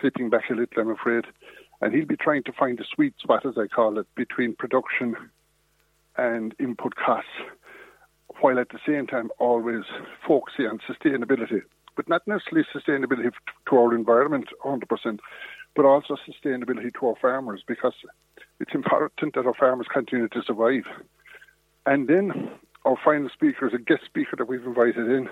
[0.00, 1.24] slipping back a little, I'm afraid,
[1.80, 5.16] and he'll be trying to find a sweet spot, as I call it, between production
[6.16, 7.30] and input costs,
[8.40, 9.84] while at the same time always
[10.26, 11.62] focusing on sustainability,
[11.94, 13.30] but not necessarily sustainability
[13.68, 15.18] to our environment 100%,
[15.74, 17.94] but also sustainability to our farmers, because
[18.60, 20.84] it's important that our farmers continue to survive.
[21.84, 22.50] And then
[22.84, 25.28] our final speaker is a guest speaker that we've invited in,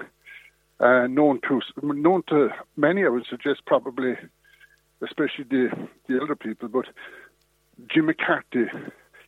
[0.81, 3.05] uh, known to known to many.
[3.05, 4.15] I would suggest probably,
[5.03, 6.69] especially the the elder people.
[6.69, 6.87] But
[7.93, 8.67] Jim McCarthy,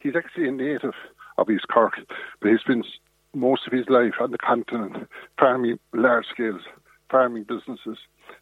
[0.01, 0.95] he's actually a native
[1.39, 1.95] of East Cork,
[2.41, 2.83] but he's been
[3.35, 6.63] most of his life on the continent farming large scales
[7.11, 7.99] farming businesses.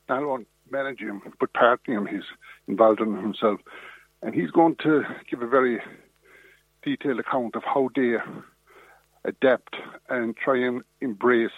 [0.09, 2.07] Not only managing them, but partnering them.
[2.07, 2.29] He's
[2.69, 3.61] involved in himself,
[4.23, 5.81] and he's going to give a very
[6.83, 8.15] detailed account of how they
[9.25, 9.75] adapt
[10.09, 11.51] and try and embrace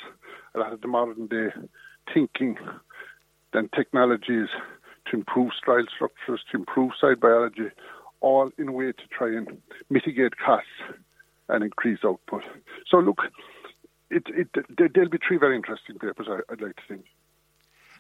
[0.57, 1.49] a lot of the modern day
[2.13, 2.57] thinking
[3.53, 4.49] and technologies
[5.11, 7.71] to improve soil structures, to improve soil biology,
[8.21, 9.49] all in a way to try and
[9.89, 10.69] mitigate costs
[11.49, 12.43] and increase output.
[12.91, 13.23] So look,
[14.11, 17.05] it, it, there'll be three very interesting papers, I, would like to think.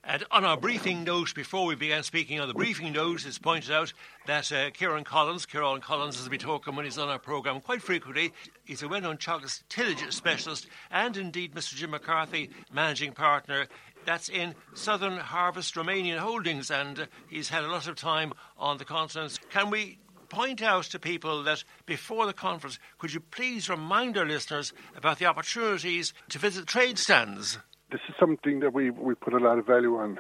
[0.09, 3.73] And on our briefing note, before we began speaking on the briefing note, it's pointed
[3.73, 3.93] out
[4.27, 7.83] that uh, Kieran Collins, Kieran Collins, as we talk when he's on our programme quite
[7.83, 8.33] frequently,
[8.65, 11.75] he's a well known Teagasc tillage specialist, and indeed Mr.
[11.75, 13.67] Jim McCarthy, managing partner
[14.05, 18.79] That's in Southern Harvest Romanian Holdings, and uh, he's had a lot of time on
[18.79, 19.41] the continent.
[19.51, 24.25] Can we point out to people that before the conference, could you please remind our
[24.25, 27.59] listeners about the opportunities to visit trade stands?
[27.93, 30.19] This is something that we, we put a lot of value on,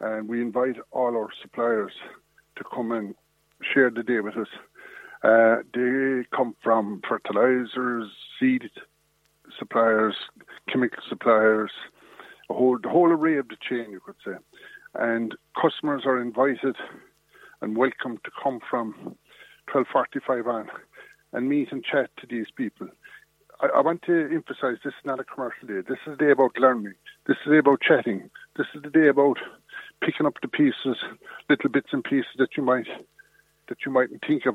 [0.00, 1.92] and we invite all our suppliers
[2.56, 3.14] to come and
[3.72, 4.48] share the day with us.
[5.22, 8.70] Uh, they come from fertilizers, seed
[9.56, 10.16] suppliers,
[10.68, 11.70] chemical suppliers,
[12.50, 14.32] a whole the whole array of the chain, you could say.
[14.94, 16.76] And customers are invited
[17.62, 19.16] and welcome to come from
[19.72, 20.68] 12:45 on
[21.32, 22.88] and meet and chat to these people.
[23.60, 25.80] I, I want to emphasise this is not a commercial day.
[25.88, 26.94] This is a day about learning.
[27.26, 28.30] This is a day about chatting.
[28.56, 29.38] This is the day about
[30.00, 30.96] picking up the pieces,
[31.48, 32.86] little bits and pieces that you might
[33.68, 34.54] that you mightn't think of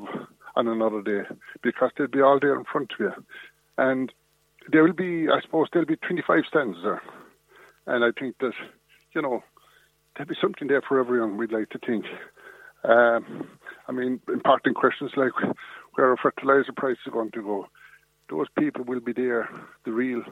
[0.56, 1.22] on another day
[1.62, 3.12] because they'll be all there in front of you.
[3.76, 4.10] And
[4.70, 7.02] there will be, I suppose, there'll be 25 stands there.
[7.86, 8.52] And I think that,
[9.14, 9.42] you know,
[10.16, 12.06] there'll be something there for everyone, we'd like to think.
[12.84, 13.48] Um,
[13.86, 15.32] I mean, important questions like
[15.94, 17.66] where are fertilizer prices going to go?
[18.32, 19.46] Those people will be there,
[19.84, 20.22] the real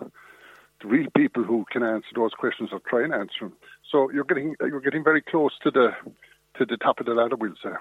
[0.81, 3.53] the real people who can answer those questions or try and answer them.
[3.93, 5.91] So you're getting you're getting very close to the
[6.57, 7.77] to the top of the ladder, we'll say.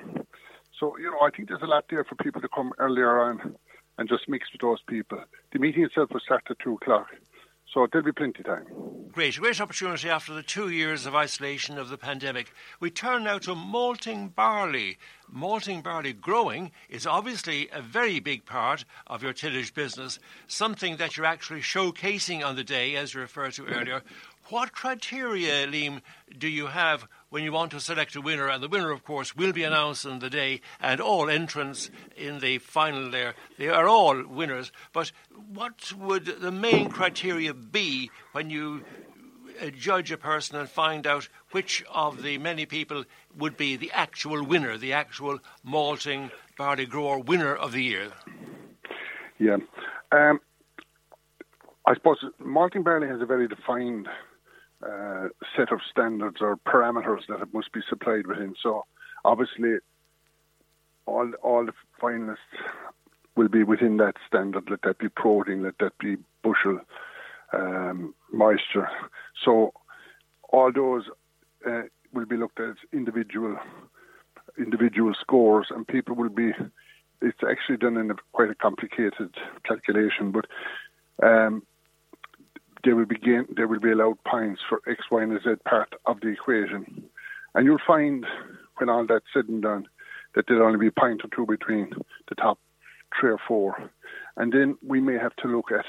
[0.77, 3.55] So you know, I think there's a lot there for people to come earlier on
[3.97, 5.19] and just mix with those people.
[5.53, 7.07] The meeting itself start at two o'clock.
[7.73, 8.65] So there'll be plenty of time.
[9.11, 12.51] Great, great opportunity after the two years of isolation of the pandemic.
[12.79, 14.97] We turn now to malting barley.
[15.31, 21.17] Malting barley growing is obviously a very big part of your tillage business, something that
[21.17, 24.03] you're actually showcasing on the day, as you referred to earlier.
[24.49, 26.01] What criteria, Liam,
[26.37, 28.47] do you have when you want to select a winner?
[28.47, 32.39] And the winner, of course, will be announced on the day, and all entrants in
[32.39, 34.71] the final there, they are all winners.
[34.93, 35.11] But
[35.51, 38.83] what would the main criteria be when you
[39.61, 43.03] uh, judge a person and find out which of the many people
[43.37, 48.11] would be the actual winner, the actual malting barley grower winner of the year?
[49.37, 49.57] Yeah.
[50.11, 50.39] Um,
[51.85, 54.07] I suppose malting barley has a very defined
[54.85, 58.55] uh, set of standards or parameters that it must be supplied within.
[58.61, 58.85] So
[59.25, 59.77] obviously,
[61.05, 62.37] all all the finalists
[63.35, 64.69] will be within that standard.
[64.69, 66.79] Let that be protein, let that be bushel
[67.53, 68.89] um, moisture.
[69.43, 69.73] So
[70.49, 71.03] all those
[71.67, 73.57] uh, will be looked at as individual
[74.57, 76.51] individual scores, and people will be.
[77.21, 80.45] It's actually done in a quite a complicated calculation, but
[81.21, 81.63] um,
[82.83, 86.19] they will begin they will be allowed points for X, Y, and Z part of
[86.21, 87.03] the equation.
[87.55, 88.25] And you'll find
[88.77, 89.87] when all that's said and done
[90.35, 91.91] that there'll only be a point or two between
[92.27, 92.59] the top
[93.19, 93.89] three or four.
[94.37, 95.85] And then we may have to look at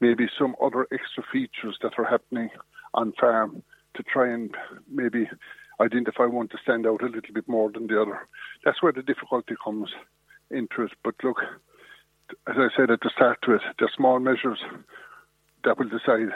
[0.00, 2.50] maybe some other extra features that are happening
[2.94, 3.62] on farm
[3.94, 4.54] to try and
[4.90, 5.28] maybe
[5.80, 8.28] identify one to stand out a little bit more than the other.
[8.64, 9.90] That's where the difficulty comes
[10.50, 10.92] into it.
[11.02, 11.38] But look,
[12.48, 13.62] as I said at the start to it,
[13.96, 14.58] small measures
[15.66, 16.32] that will decide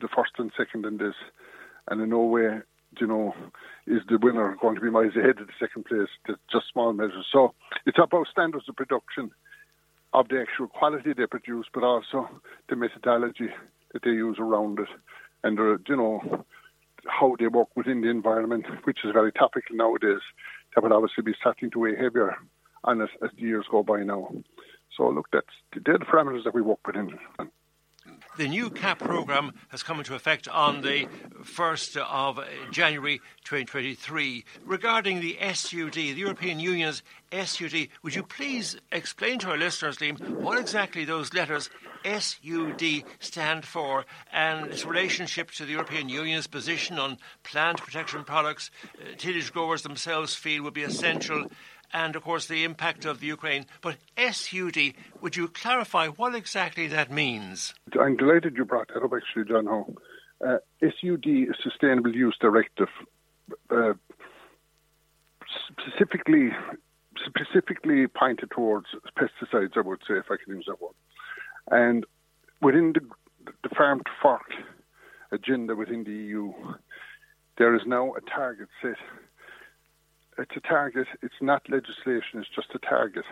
[0.00, 1.14] the first and second in this.
[1.88, 2.60] And in no way,
[2.98, 3.34] you know,
[3.86, 6.08] is the winner going to be miles ahead of the second place.
[6.50, 7.26] Just small measures.
[7.30, 7.54] So
[7.86, 9.30] it's about standards of production
[10.14, 12.28] of the actual quality they produce, but also
[12.70, 13.50] the methodology
[13.92, 14.88] that they use around it,
[15.42, 16.44] and uh, the, you know
[17.06, 20.22] how they work within the environment, which is very topical nowadays.
[20.74, 22.34] That will obviously be starting to weigh heavier
[22.84, 24.32] on as the years go by now.
[24.96, 25.46] So look, that's
[25.84, 27.18] they're the parameters that we work within
[28.36, 31.06] the new CAP programme has come into effect on the
[31.42, 34.44] 1st of January 2023.
[34.64, 40.18] Regarding the SUD, the European Union's SUD, would you please explain to our listeners, Liam,
[40.40, 41.70] what exactly those letters
[42.04, 48.70] SUD stand for and its relationship to the European Union's position on plant protection products
[49.00, 51.46] uh, tillage growers themselves feel would be essential
[51.92, 53.66] and, of course, the impact of the Ukraine.
[53.80, 57.74] But SUD, would you clarify what exactly that means?
[58.00, 59.94] I'm delighted you brought that up, actually, John Ho.
[60.44, 62.88] Uh, SUD Sustainable Use Directive,
[63.70, 63.94] uh,
[65.70, 66.50] specifically
[67.24, 70.94] specifically pointed towards pesticides, I would say, if I can use that word.
[71.70, 72.04] And
[72.60, 73.00] within the,
[73.62, 74.50] the farm to fork
[75.32, 76.52] agenda within the EU,
[77.58, 78.96] there is now a target set
[80.38, 81.06] it's a target.
[81.22, 82.40] It's not legislation.
[82.40, 83.24] It's just a target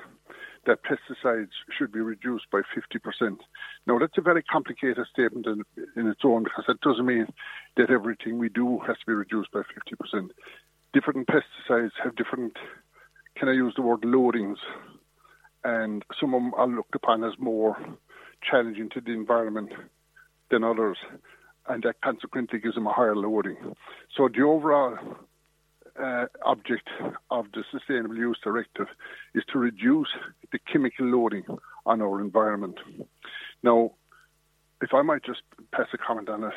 [0.66, 3.38] that pesticides should be reduced by 50%.
[3.86, 5.62] Now, that's a very complicated statement in,
[5.96, 7.26] in, its own because that doesn't mean
[7.76, 10.30] that everything we do has to be reduced by 50%.
[10.92, 12.57] Different pesticides have different,
[13.36, 14.59] can I use the word loadings?
[15.64, 17.76] And some of them are looked upon as more
[18.48, 19.72] challenging to the environment
[20.50, 20.98] than others.
[21.68, 23.57] and that consequently gives them a higher loading.
[24.16, 24.98] So the overall
[26.01, 26.88] uh, object
[27.30, 28.86] of the Sustainable Use Directive
[29.34, 30.09] is to reduce
[30.51, 31.45] the chemical loading
[31.86, 32.78] on our environment.
[33.62, 33.93] Now,
[34.80, 36.53] if I might just pass a comment on it,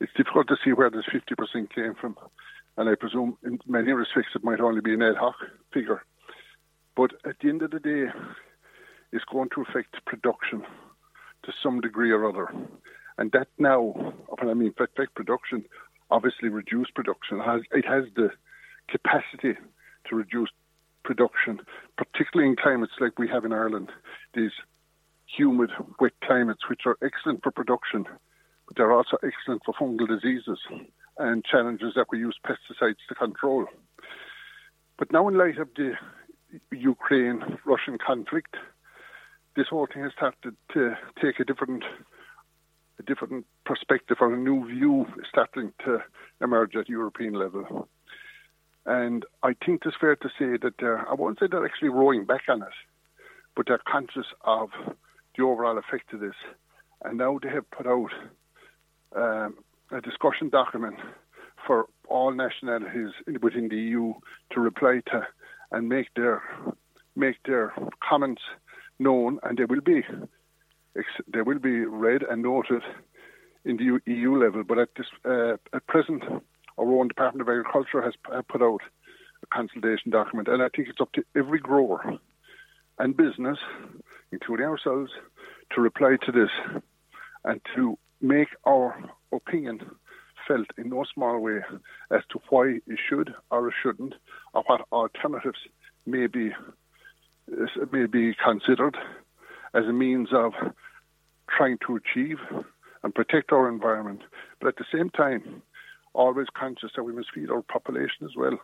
[0.00, 2.16] it's difficult to see where this 50% came from,
[2.76, 5.34] and I presume in many respects it might only be an ad hoc
[5.72, 6.04] figure.
[6.96, 8.06] But at the end of the day,
[9.12, 10.62] it's going to affect production
[11.44, 12.48] to some degree or other.
[13.18, 15.64] And that now, when I mean affect production,
[16.10, 17.40] obviously reduce production.
[17.40, 18.30] Has, it has the
[18.88, 19.58] capacity
[20.08, 20.50] to reduce
[21.04, 21.60] production,
[21.96, 23.90] particularly in climates like we have in Ireland,
[24.34, 24.52] these
[25.26, 25.70] humid,
[26.00, 28.04] wet climates, which are excellent for production,
[28.66, 30.58] but they're also excellent for fungal diseases
[31.18, 33.66] and challenges that we use pesticides to control.
[34.98, 35.92] But now, in light of the
[36.70, 38.56] Ukraine Russian conflict,
[39.56, 41.84] this whole thing has started to take a different
[42.98, 45.98] a different perspective or a new view starting to
[46.40, 47.88] emerge at European level.
[48.86, 52.24] And I think it's fair to say that they're, I won't say they're actually rowing
[52.24, 52.68] back on it,
[53.56, 54.70] but they're conscious of
[55.36, 56.36] the overall effect of this.
[57.04, 58.10] And now they have put out
[59.16, 59.56] um,
[59.90, 60.96] a discussion document
[61.66, 63.10] for all nationalities
[63.42, 64.14] within the EU
[64.52, 65.26] to reply to
[65.72, 66.42] and make their
[67.16, 67.74] make their
[68.06, 68.42] comments
[68.98, 70.02] known, and they will be
[71.32, 72.82] they will be read and noted
[73.64, 74.62] in the EU level.
[74.62, 76.22] But at this uh, at present,
[76.78, 78.80] our own Department of Agriculture has uh, put out
[79.42, 82.18] a consultation document, and I think it's up to every grower
[82.98, 83.58] and business,
[84.32, 85.10] including ourselves,
[85.74, 86.50] to reply to this
[87.44, 88.98] and to make our
[89.32, 89.80] opinion
[90.46, 91.60] felt in no small way
[92.10, 94.14] as to why it should or it shouldn't,
[94.54, 95.58] or what alternatives
[96.06, 96.52] may be
[97.92, 98.96] may be considered
[99.74, 100.52] as a means of
[101.48, 102.38] trying to achieve
[103.02, 104.22] and protect our environment,
[104.60, 105.62] but at the same time,
[106.16, 108.58] always conscious that we must feed our population as well.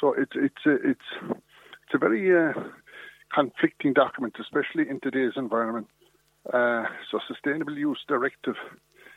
[0.00, 2.52] So it's it's a, it's it's a very uh,
[3.32, 5.88] conflicting document, especially in today's environment.
[6.52, 8.56] Uh, so, sustainable use directive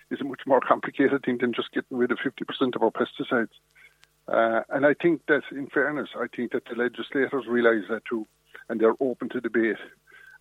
[0.09, 3.49] is a much more complicated thing than just getting rid of 50% of our pesticides.
[4.27, 8.25] Uh, and I think that, in fairness, I think that the legislators realise that too,
[8.69, 9.77] and they're open to debate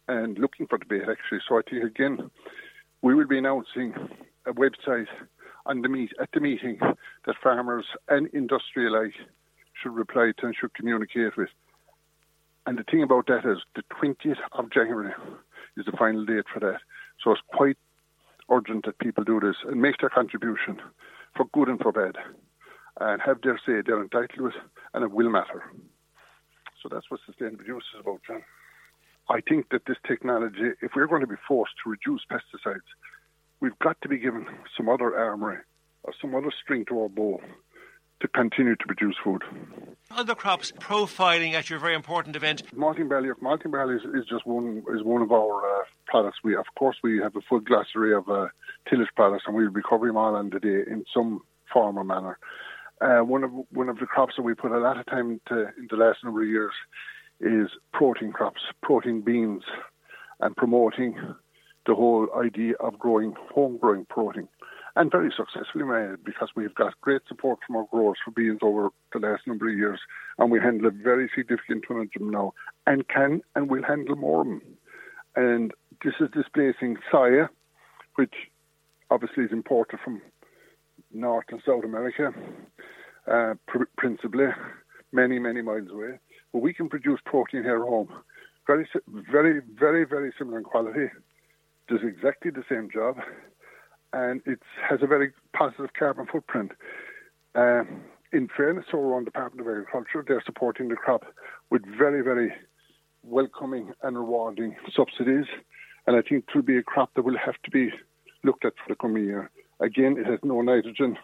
[0.09, 1.41] and looking for debate actually.
[1.49, 2.31] So I think again,
[3.03, 3.95] we will be announcing
[4.47, 5.09] a website
[5.67, 6.79] on the meet at the meeting
[7.27, 9.15] that farmers and industry alike
[9.81, 11.51] should reply to and should communicate with.
[12.67, 15.13] And the thing about that is the 20th of January
[15.77, 16.81] is the final date for that.
[17.23, 17.77] So it's quite
[18.51, 20.81] urgent that people do this and make their contribution
[21.37, 22.17] for good and for bad
[23.01, 23.83] and have their say.
[23.85, 24.55] They're entitled to it
[24.95, 25.65] and it will matter.
[26.83, 28.43] So that's what sustainable use is about, John.
[29.29, 32.87] I think that this technology, if we're going to be forced to reduce pesticides,
[33.61, 34.47] we've got to be given
[34.77, 35.59] some other armory
[36.03, 37.41] or some other string to our bow
[38.21, 39.43] to continue to produce food.
[40.11, 42.63] Other crops profiling at your very important event.
[42.75, 46.39] Malting barley, malting barley is, is just one is one of our uh, products.
[46.43, 48.49] We of course we have a full glossary of uh,
[48.89, 51.43] tillage products, and we'll be covering them all on the day in some
[51.73, 52.39] form or manner.
[53.01, 55.69] Uh, one of one of the crops that we put a lot of time into
[55.77, 56.73] in the last number of years
[57.41, 59.65] is protein crops, protein beans,
[60.41, 61.17] and promoting
[61.87, 64.49] the whole idea of growing home growing protein
[64.97, 68.89] and very successfully made because we've got great support from our growers for beans over
[69.13, 70.01] the last number of years,
[70.39, 72.55] and we handle a very significant tonnage of them now,
[72.87, 74.63] and can and will handle more of them.
[75.37, 75.73] And
[76.03, 77.49] this is displacing soya,
[78.15, 78.35] which
[79.11, 80.23] obviously is imported from
[81.13, 82.33] North and South America,
[83.31, 84.47] uh, pr- principally,
[85.13, 86.19] many, many miles away.
[86.55, 88.09] But we can produce protein here at home.
[88.67, 91.09] Very, very, very, very similar in quality.
[91.89, 93.17] Does exactly the same job
[94.13, 96.73] and it has a very positive carbon footprint.
[97.55, 101.25] Um, in fairness to our own Department of Agriculture, they're supporting the crop
[101.71, 102.53] with very, very
[103.23, 105.47] welcoming and rewarding subsidies.
[106.07, 107.91] And I think it will be a crop that will have to be
[108.45, 109.51] looked at for the coming year.
[109.81, 111.19] Again, it has no nitrogen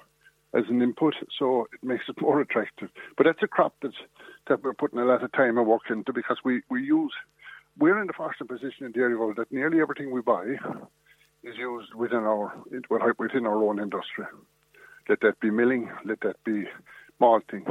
[0.55, 2.91] as an input, so it makes it more attractive.
[3.17, 3.95] But that's a crop that's,
[4.49, 7.13] that we're putting a lot of time and work into because we, we use,
[7.79, 10.45] we're in the fortunate position in Dairygold that nearly everything we buy
[11.43, 12.53] is used within our
[13.19, 14.25] within our own industry.
[15.09, 16.65] Let that be milling, let that be
[17.19, 17.65] malting,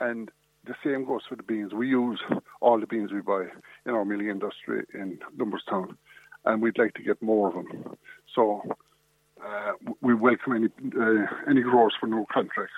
[0.00, 0.30] and
[0.66, 1.72] the same goes for the beans.
[1.72, 2.20] We use
[2.60, 3.46] all the beans we buy
[3.86, 5.96] in our milling industry in Lombardstown,
[6.44, 7.96] and we'd like to get more of them.
[8.34, 8.62] So
[9.44, 12.74] uh, we welcome any uh, any growers for new contracts.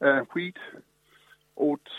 [0.00, 0.56] Uh, wheat,
[1.56, 1.90] oats,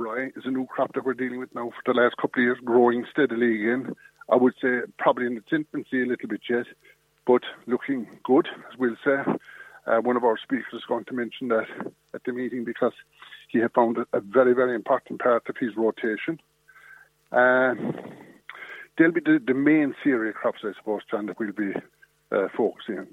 [0.00, 2.44] rye is a new crop that we're dealing with now for the last couple of
[2.44, 3.94] years, growing steadily again.
[4.30, 6.66] I would say probably in its infancy a little bit yet,
[7.26, 9.22] but looking good, as we'll say.
[9.86, 11.66] Uh, one of our speakers is going to mention that
[12.14, 12.92] at the meeting because
[13.48, 16.38] he had found it a very, very important part of his rotation.
[17.32, 17.74] Uh,
[18.98, 21.72] they'll be the, the, main cereal crops, I suppose, John, that we'll be
[22.30, 23.06] uh, focusing on.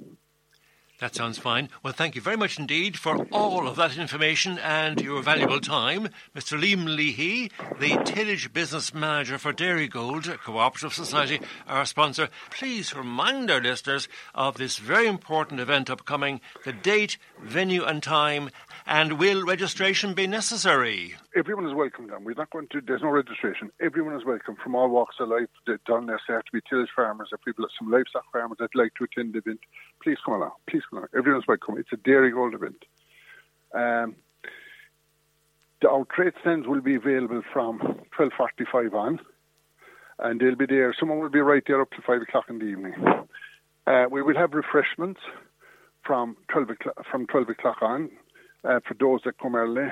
[0.99, 1.69] That sounds fine.
[1.83, 6.09] Well, thank you very much indeed for all of that information and your valuable time.
[6.35, 6.59] Mr.
[6.59, 12.29] Liam Leahy, the Tillage Business Manager for Dairygold Cooperative Society, our sponsor.
[12.49, 18.49] Please remind our listeners of this very important event upcoming, the date, venue and time,
[18.87, 21.15] and will registration be necessary?
[21.35, 22.23] Everyone is welcome, Dan.
[22.23, 23.69] We're not going to, there's no registration.
[23.81, 25.49] Everyone is welcome from all walks of life.
[25.85, 28.75] Down there, so have to be tillage farmers, if people, at some livestock farmers that'd
[28.75, 29.59] like to attend the event.
[30.01, 30.51] Please come along.
[30.69, 31.09] Please come along.
[31.15, 31.77] Everyone's welcome.
[31.77, 32.85] It's a Dairygold event.
[33.73, 34.15] Um,
[35.81, 37.79] the, our trade stands will be available from
[38.17, 39.19] 12.45 on,
[40.19, 40.95] and they'll be there.
[40.97, 42.93] Someone will be right there up to 5 o'clock in the evening.
[43.85, 45.19] Uh, we will have refreshments
[46.05, 48.09] from 12 o'clock, from 12 o'clock on
[48.63, 49.89] uh, for those that come early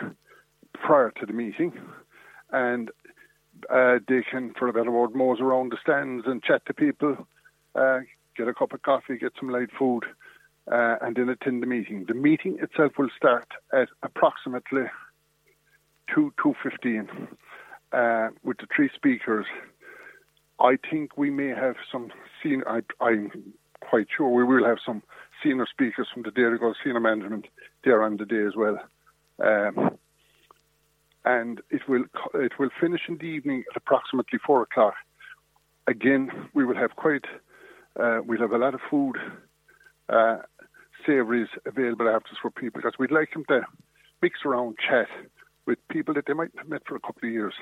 [0.74, 1.74] prior to the meeting,
[2.52, 2.90] and
[3.70, 7.28] uh, they can, for a better word, mose around the stands and chat to people,
[7.76, 8.00] uh,
[8.38, 10.04] get a cup of coffee, get some light food,
[10.72, 12.06] uh, and then attend the meeting.
[12.08, 14.84] The meeting itself will start at approximately
[16.14, 17.08] two two fifteen
[17.92, 19.46] uh, with the three speakers.
[20.60, 22.12] I think we may have some
[22.42, 22.68] senior.
[22.70, 25.04] I, I'm quite sure we will have some
[25.46, 27.46] senior speakers from the Dairygold senior management
[27.84, 28.80] there on the day as well.
[29.44, 29.98] Um,
[31.24, 34.96] and it will it will finish in the evening at approximately four o'clock.
[35.88, 37.26] Again, we will have quite
[38.00, 39.16] uh, we'll have a lot of food,
[40.10, 40.38] uh,
[41.06, 43.62] savouries available after for people because we'd like them to
[44.22, 45.08] mix around, chat
[45.66, 47.54] with people that they might have met for a couple of years.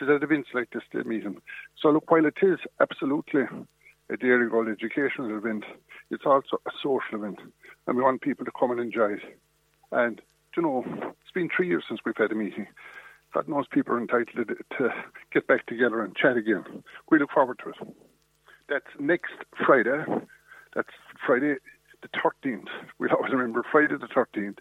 [0.00, 1.40] Is at events like this they meet them.
[1.80, 3.42] So look, while it is absolutely
[4.10, 5.64] a dairy Dairygold educational event,
[6.10, 7.38] it's also a social event,
[7.86, 9.38] and we want people to come and enjoy it.
[9.90, 10.20] And
[10.56, 12.66] you know, it's been three years since we've had a meeting.
[13.32, 14.88] God knows people are entitled to
[15.32, 16.64] get back together and chat again.
[17.10, 17.96] We look forward to it.
[18.68, 19.32] That's next
[19.64, 20.04] Friday.
[20.74, 20.88] That's
[21.26, 21.54] Friday
[22.02, 22.66] the 13th.
[22.98, 24.58] We'll always remember Friday the 13th.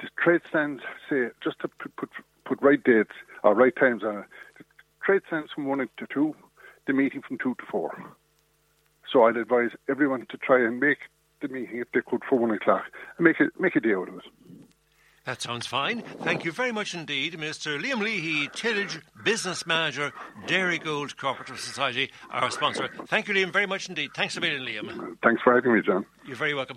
[0.00, 2.10] The trade stands say, just to put, put,
[2.44, 3.12] put right dates
[3.42, 4.24] or right times on it,
[4.58, 4.64] the
[5.04, 6.34] trade stands from 1 to 2,
[6.86, 8.16] the meeting from 2 to 4.
[9.12, 10.98] So I'd advise everyone to try and make
[11.40, 12.84] the meeting if they could for 1 o'clock
[13.18, 14.24] and make, it, make a day out of it.
[15.24, 16.02] That sounds fine.
[16.02, 17.80] Thank you very much indeed, Mr.
[17.80, 20.12] Liam Leahy, Tillage Business Manager,
[20.46, 22.90] Dairygold Cooperative Society, our sponsor.
[23.06, 24.10] Thank you, Liam, very much indeed.
[24.14, 25.16] Thanks a million, Liam.
[25.22, 26.04] Thanks for having me, John.
[26.26, 26.76] You're very welcome.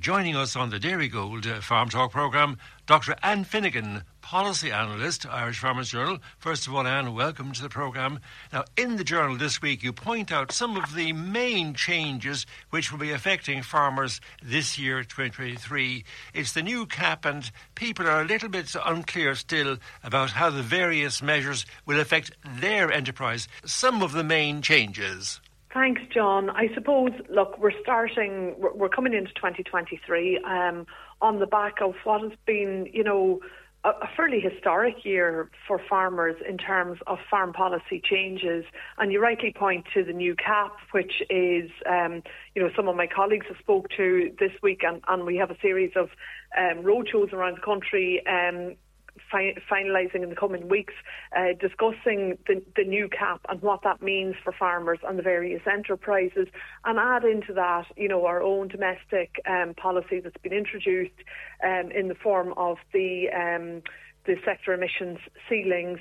[0.00, 3.14] Joining us on the Dairygold uh, Farm Talk programme, Dr.
[3.22, 6.18] Anne Finnegan, policy analyst, Irish Farmers Journal.
[6.36, 8.18] First of all, Anne, welcome to the programme.
[8.52, 12.90] Now, in the journal this week, you point out some of the main changes which
[12.90, 16.04] will be affecting farmers this year, 2023.
[16.34, 20.60] It's the new CAP, and people are a little bit unclear still about how the
[20.60, 23.46] various measures will affect their enterprise.
[23.64, 25.40] Some of the main changes.
[25.72, 26.50] Thanks, John.
[26.50, 30.84] I suppose, look, we're starting, we're coming into 2023 um,
[31.20, 33.40] on the back of what has been, you know,
[33.90, 38.64] a fairly historic year for farmers in terms of farm policy changes.
[38.98, 42.22] And you rightly point to the new CAP, which is, um,
[42.54, 45.50] you know, some of my colleagues have spoke to this week, and, and we have
[45.50, 46.08] a series of
[46.58, 48.74] um, roadshows around the country um,
[49.30, 50.94] fi- finalising in the coming weeks,
[51.36, 55.62] uh, discussing the, the new CAP and what that means for farmers and the various
[55.66, 56.48] enterprises,
[56.84, 61.18] and add into that, you know, our own domestic um, policy that's been introduced
[61.64, 63.82] um, in the form of the um,
[64.26, 66.00] the sector emissions ceilings.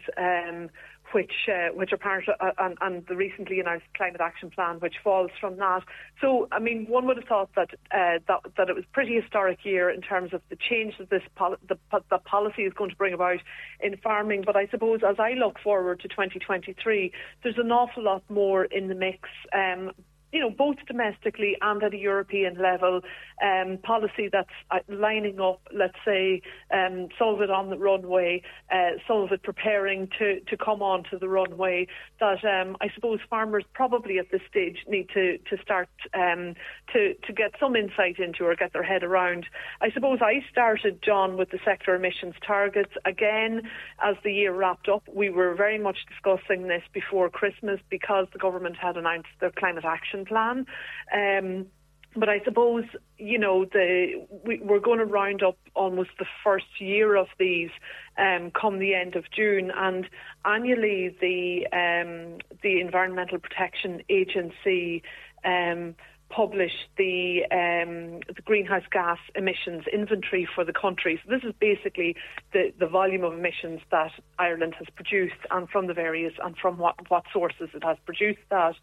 [1.11, 5.31] Which uh, which are part of, uh, the recently announced climate action plan, which falls
[5.39, 5.83] from that.
[6.19, 9.15] So, I mean, one would have thought that uh, that, that it was a pretty
[9.19, 11.77] historic year in terms of the change that this pol- the,
[12.09, 13.39] the policy is going to bring about
[13.79, 14.43] in farming.
[14.45, 17.11] But I suppose as I look forward to 2023,
[17.43, 19.29] there's an awful lot more in the mix.
[19.53, 19.91] Um,
[20.35, 22.99] you know, both domestically and at a European level,
[23.41, 26.41] um, policy that's uh, lining up, let's say,
[26.73, 31.29] um, of it on the runway, uh, of it preparing to, to come onto the
[31.29, 31.87] runway,
[32.19, 36.55] that um, I suppose farmers probably at this stage need to, to start um,
[36.91, 39.45] to, to get some insight into or get their head around.
[39.79, 42.91] I suppose I started, John, with the sector emissions targets.
[43.05, 43.61] Again,
[44.03, 48.39] as the year wrapped up, we were very much discussing this before Christmas because the
[48.39, 50.65] government had announced their climate action plan.
[51.13, 51.67] Um,
[52.15, 52.85] but I suppose
[53.17, 57.69] you know the we, are going to round up almost the first year of these
[58.17, 60.07] um, come the end of June, and
[60.45, 65.03] annually the um, the Environmental Protection Agency
[65.43, 65.95] um,
[66.35, 71.19] publish the um, the greenhouse gas emissions inventory for the country.
[71.23, 72.15] So this is basically
[72.51, 76.77] the, the volume of emissions that Ireland has produced and from the various and from
[76.77, 78.75] what, what sources it has produced that.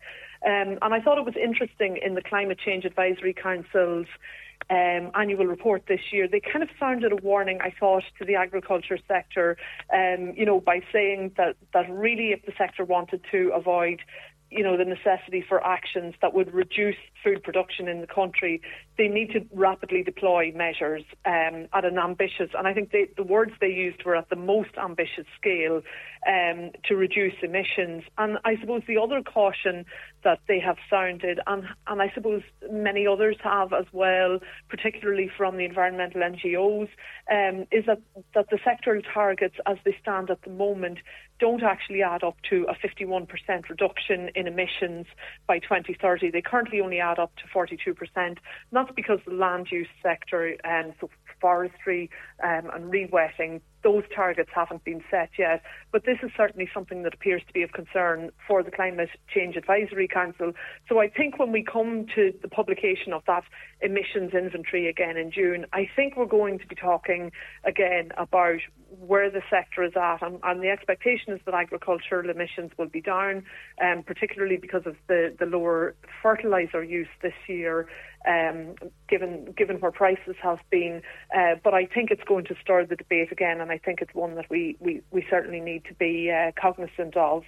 [0.45, 4.07] Um, and I thought it was interesting in the Climate Change Advisory Council's
[4.71, 8.37] um, annual report this year, they kind of sounded a warning, I thought, to the
[8.37, 9.57] agriculture sector,
[9.93, 14.01] um, you know, by saying that, that really if the sector wanted to avoid
[14.53, 18.61] you know, the necessity for actions that would reduce food production in the country,
[18.99, 23.23] they need to rapidly deploy measures um, at an ambitious, and I think they, the
[23.23, 25.83] words they used were at the most ambitious scale
[26.27, 28.05] um, to reduce emissions.
[28.19, 29.85] And I suppose the other caution
[30.25, 34.39] that they have sounded, and, and I suppose many others have as well,
[34.69, 36.89] particularly from the environmental NGOs,
[37.31, 38.01] um, is that,
[38.35, 40.99] that the sectoral targets as they stand at the moment
[41.41, 43.27] don't actually add up to a 51%
[43.69, 45.07] reduction in emissions
[45.49, 46.31] by 2030.
[46.31, 47.97] They currently only add up to 42%.
[48.17, 48.39] And
[48.83, 51.09] that's because the land use sector, um, so
[51.41, 52.11] forestry
[52.43, 55.63] um, and rewetting, those targets haven't been set yet.
[55.91, 59.57] But this is certainly something that appears to be of concern for the Climate Change
[59.57, 60.53] Advisory Council.
[60.89, 63.45] So I think when we come to the publication of that
[63.81, 67.33] emissions inventory again in June, I think we're going to be talking
[67.65, 68.61] again about
[69.01, 73.01] where the sector is at, and, and, the expectation is that agricultural emissions will be
[73.01, 73.45] down,
[73.83, 77.89] um, particularly because of the, the lower fertiliser use this year,
[78.29, 78.75] um,
[79.09, 81.03] given given where prices have been.
[81.35, 84.15] Uh, but I think it's going to stir the debate again, and I think it's
[84.15, 87.45] one that we we, we certainly need to be uh, cognizant of.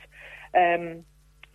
[0.57, 1.05] Um,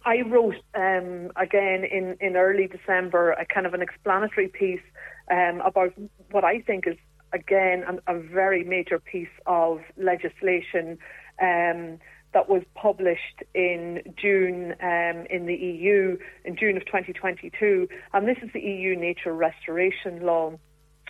[0.05, 4.85] I wrote um, again in, in early December a kind of an explanatory piece
[5.29, 5.93] um, about
[6.31, 6.97] what I think is
[7.33, 10.97] again a, a very major piece of legislation
[11.41, 11.99] um,
[12.33, 18.37] that was published in June um, in the EU in June of 2022, and this
[18.43, 20.53] is the EU Nature Restoration Law.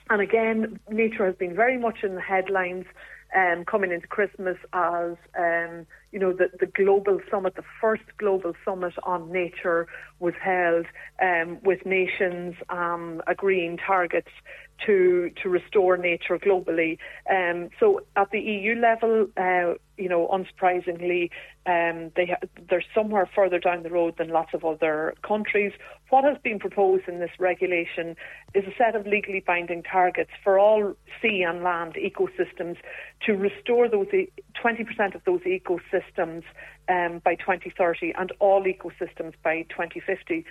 [0.09, 2.85] And again, nature has been very much in the headlines
[3.35, 8.53] um, coming into Christmas as um, you know the, the global summit, the first global
[8.65, 9.87] summit on nature
[10.19, 10.85] was held
[11.21, 14.31] um, with nations um, agreeing targets
[14.85, 16.97] to to restore nature globally.
[17.29, 21.29] Um, so at the EU level, uh, you know, unsurprisingly,
[21.65, 25.73] um, they ha- they're somewhere further down the road than lots of other countries.
[26.09, 28.15] What has been proposed in this regulation
[28.53, 32.77] is a set of legally binding targets for all sea and land ecosystems
[33.25, 36.43] to restore those 20% of those ecosystems
[36.87, 40.45] um, by 2030 and all ecosystems by 2050.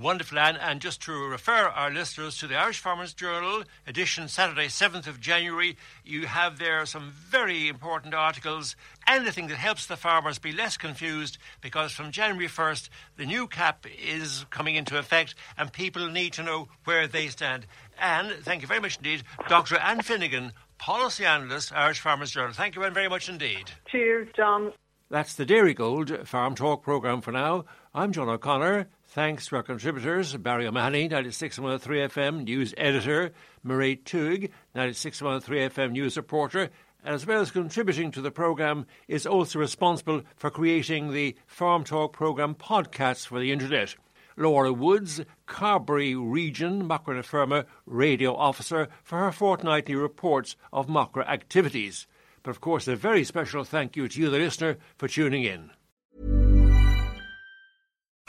[0.00, 0.56] Wonderful, Anne.
[0.56, 5.20] And just to refer our listeners to the Irish Farmers Journal, edition Saturday, 7th of
[5.20, 8.74] January, you have there some very important articles,
[9.06, 13.84] anything that helps the farmers be less confused, because from January 1st, the new CAP
[14.02, 17.66] is coming into effect, and people need to know where they stand.
[18.00, 19.76] And thank you very much indeed, Dr.
[19.76, 22.54] Anne Finnegan, policy analyst, Irish Farmers Journal.
[22.54, 23.70] Thank you, Anne, very much indeed.
[23.90, 24.72] Cheers, John.
[25.10, 27.66] That's the Dairygold Farm Talk programme for now.
[27.94, 28.88] I'm John O'Connor.
[29.14, 33.32] Thanks to our contributors, Barry O'Mahony, 96.3 FM news editor,
[33.62, 36.70] Marie Tug, 96.3 FM news reporter,
[37.04, 41.84] and as well as contributing to the programme, is also responsible for creating the Farm
[41.84, 43.96] Talk programme podcasts for the internet.
[44.38, 51.28] Laura Woods, Carbery Region Macra na Feirme radio officer for her fortnightly reports of Macra
[51.28, 52.06] activities.
[52.42, 55.70] But of course, a very special thank you to you, the listener, for tuning in.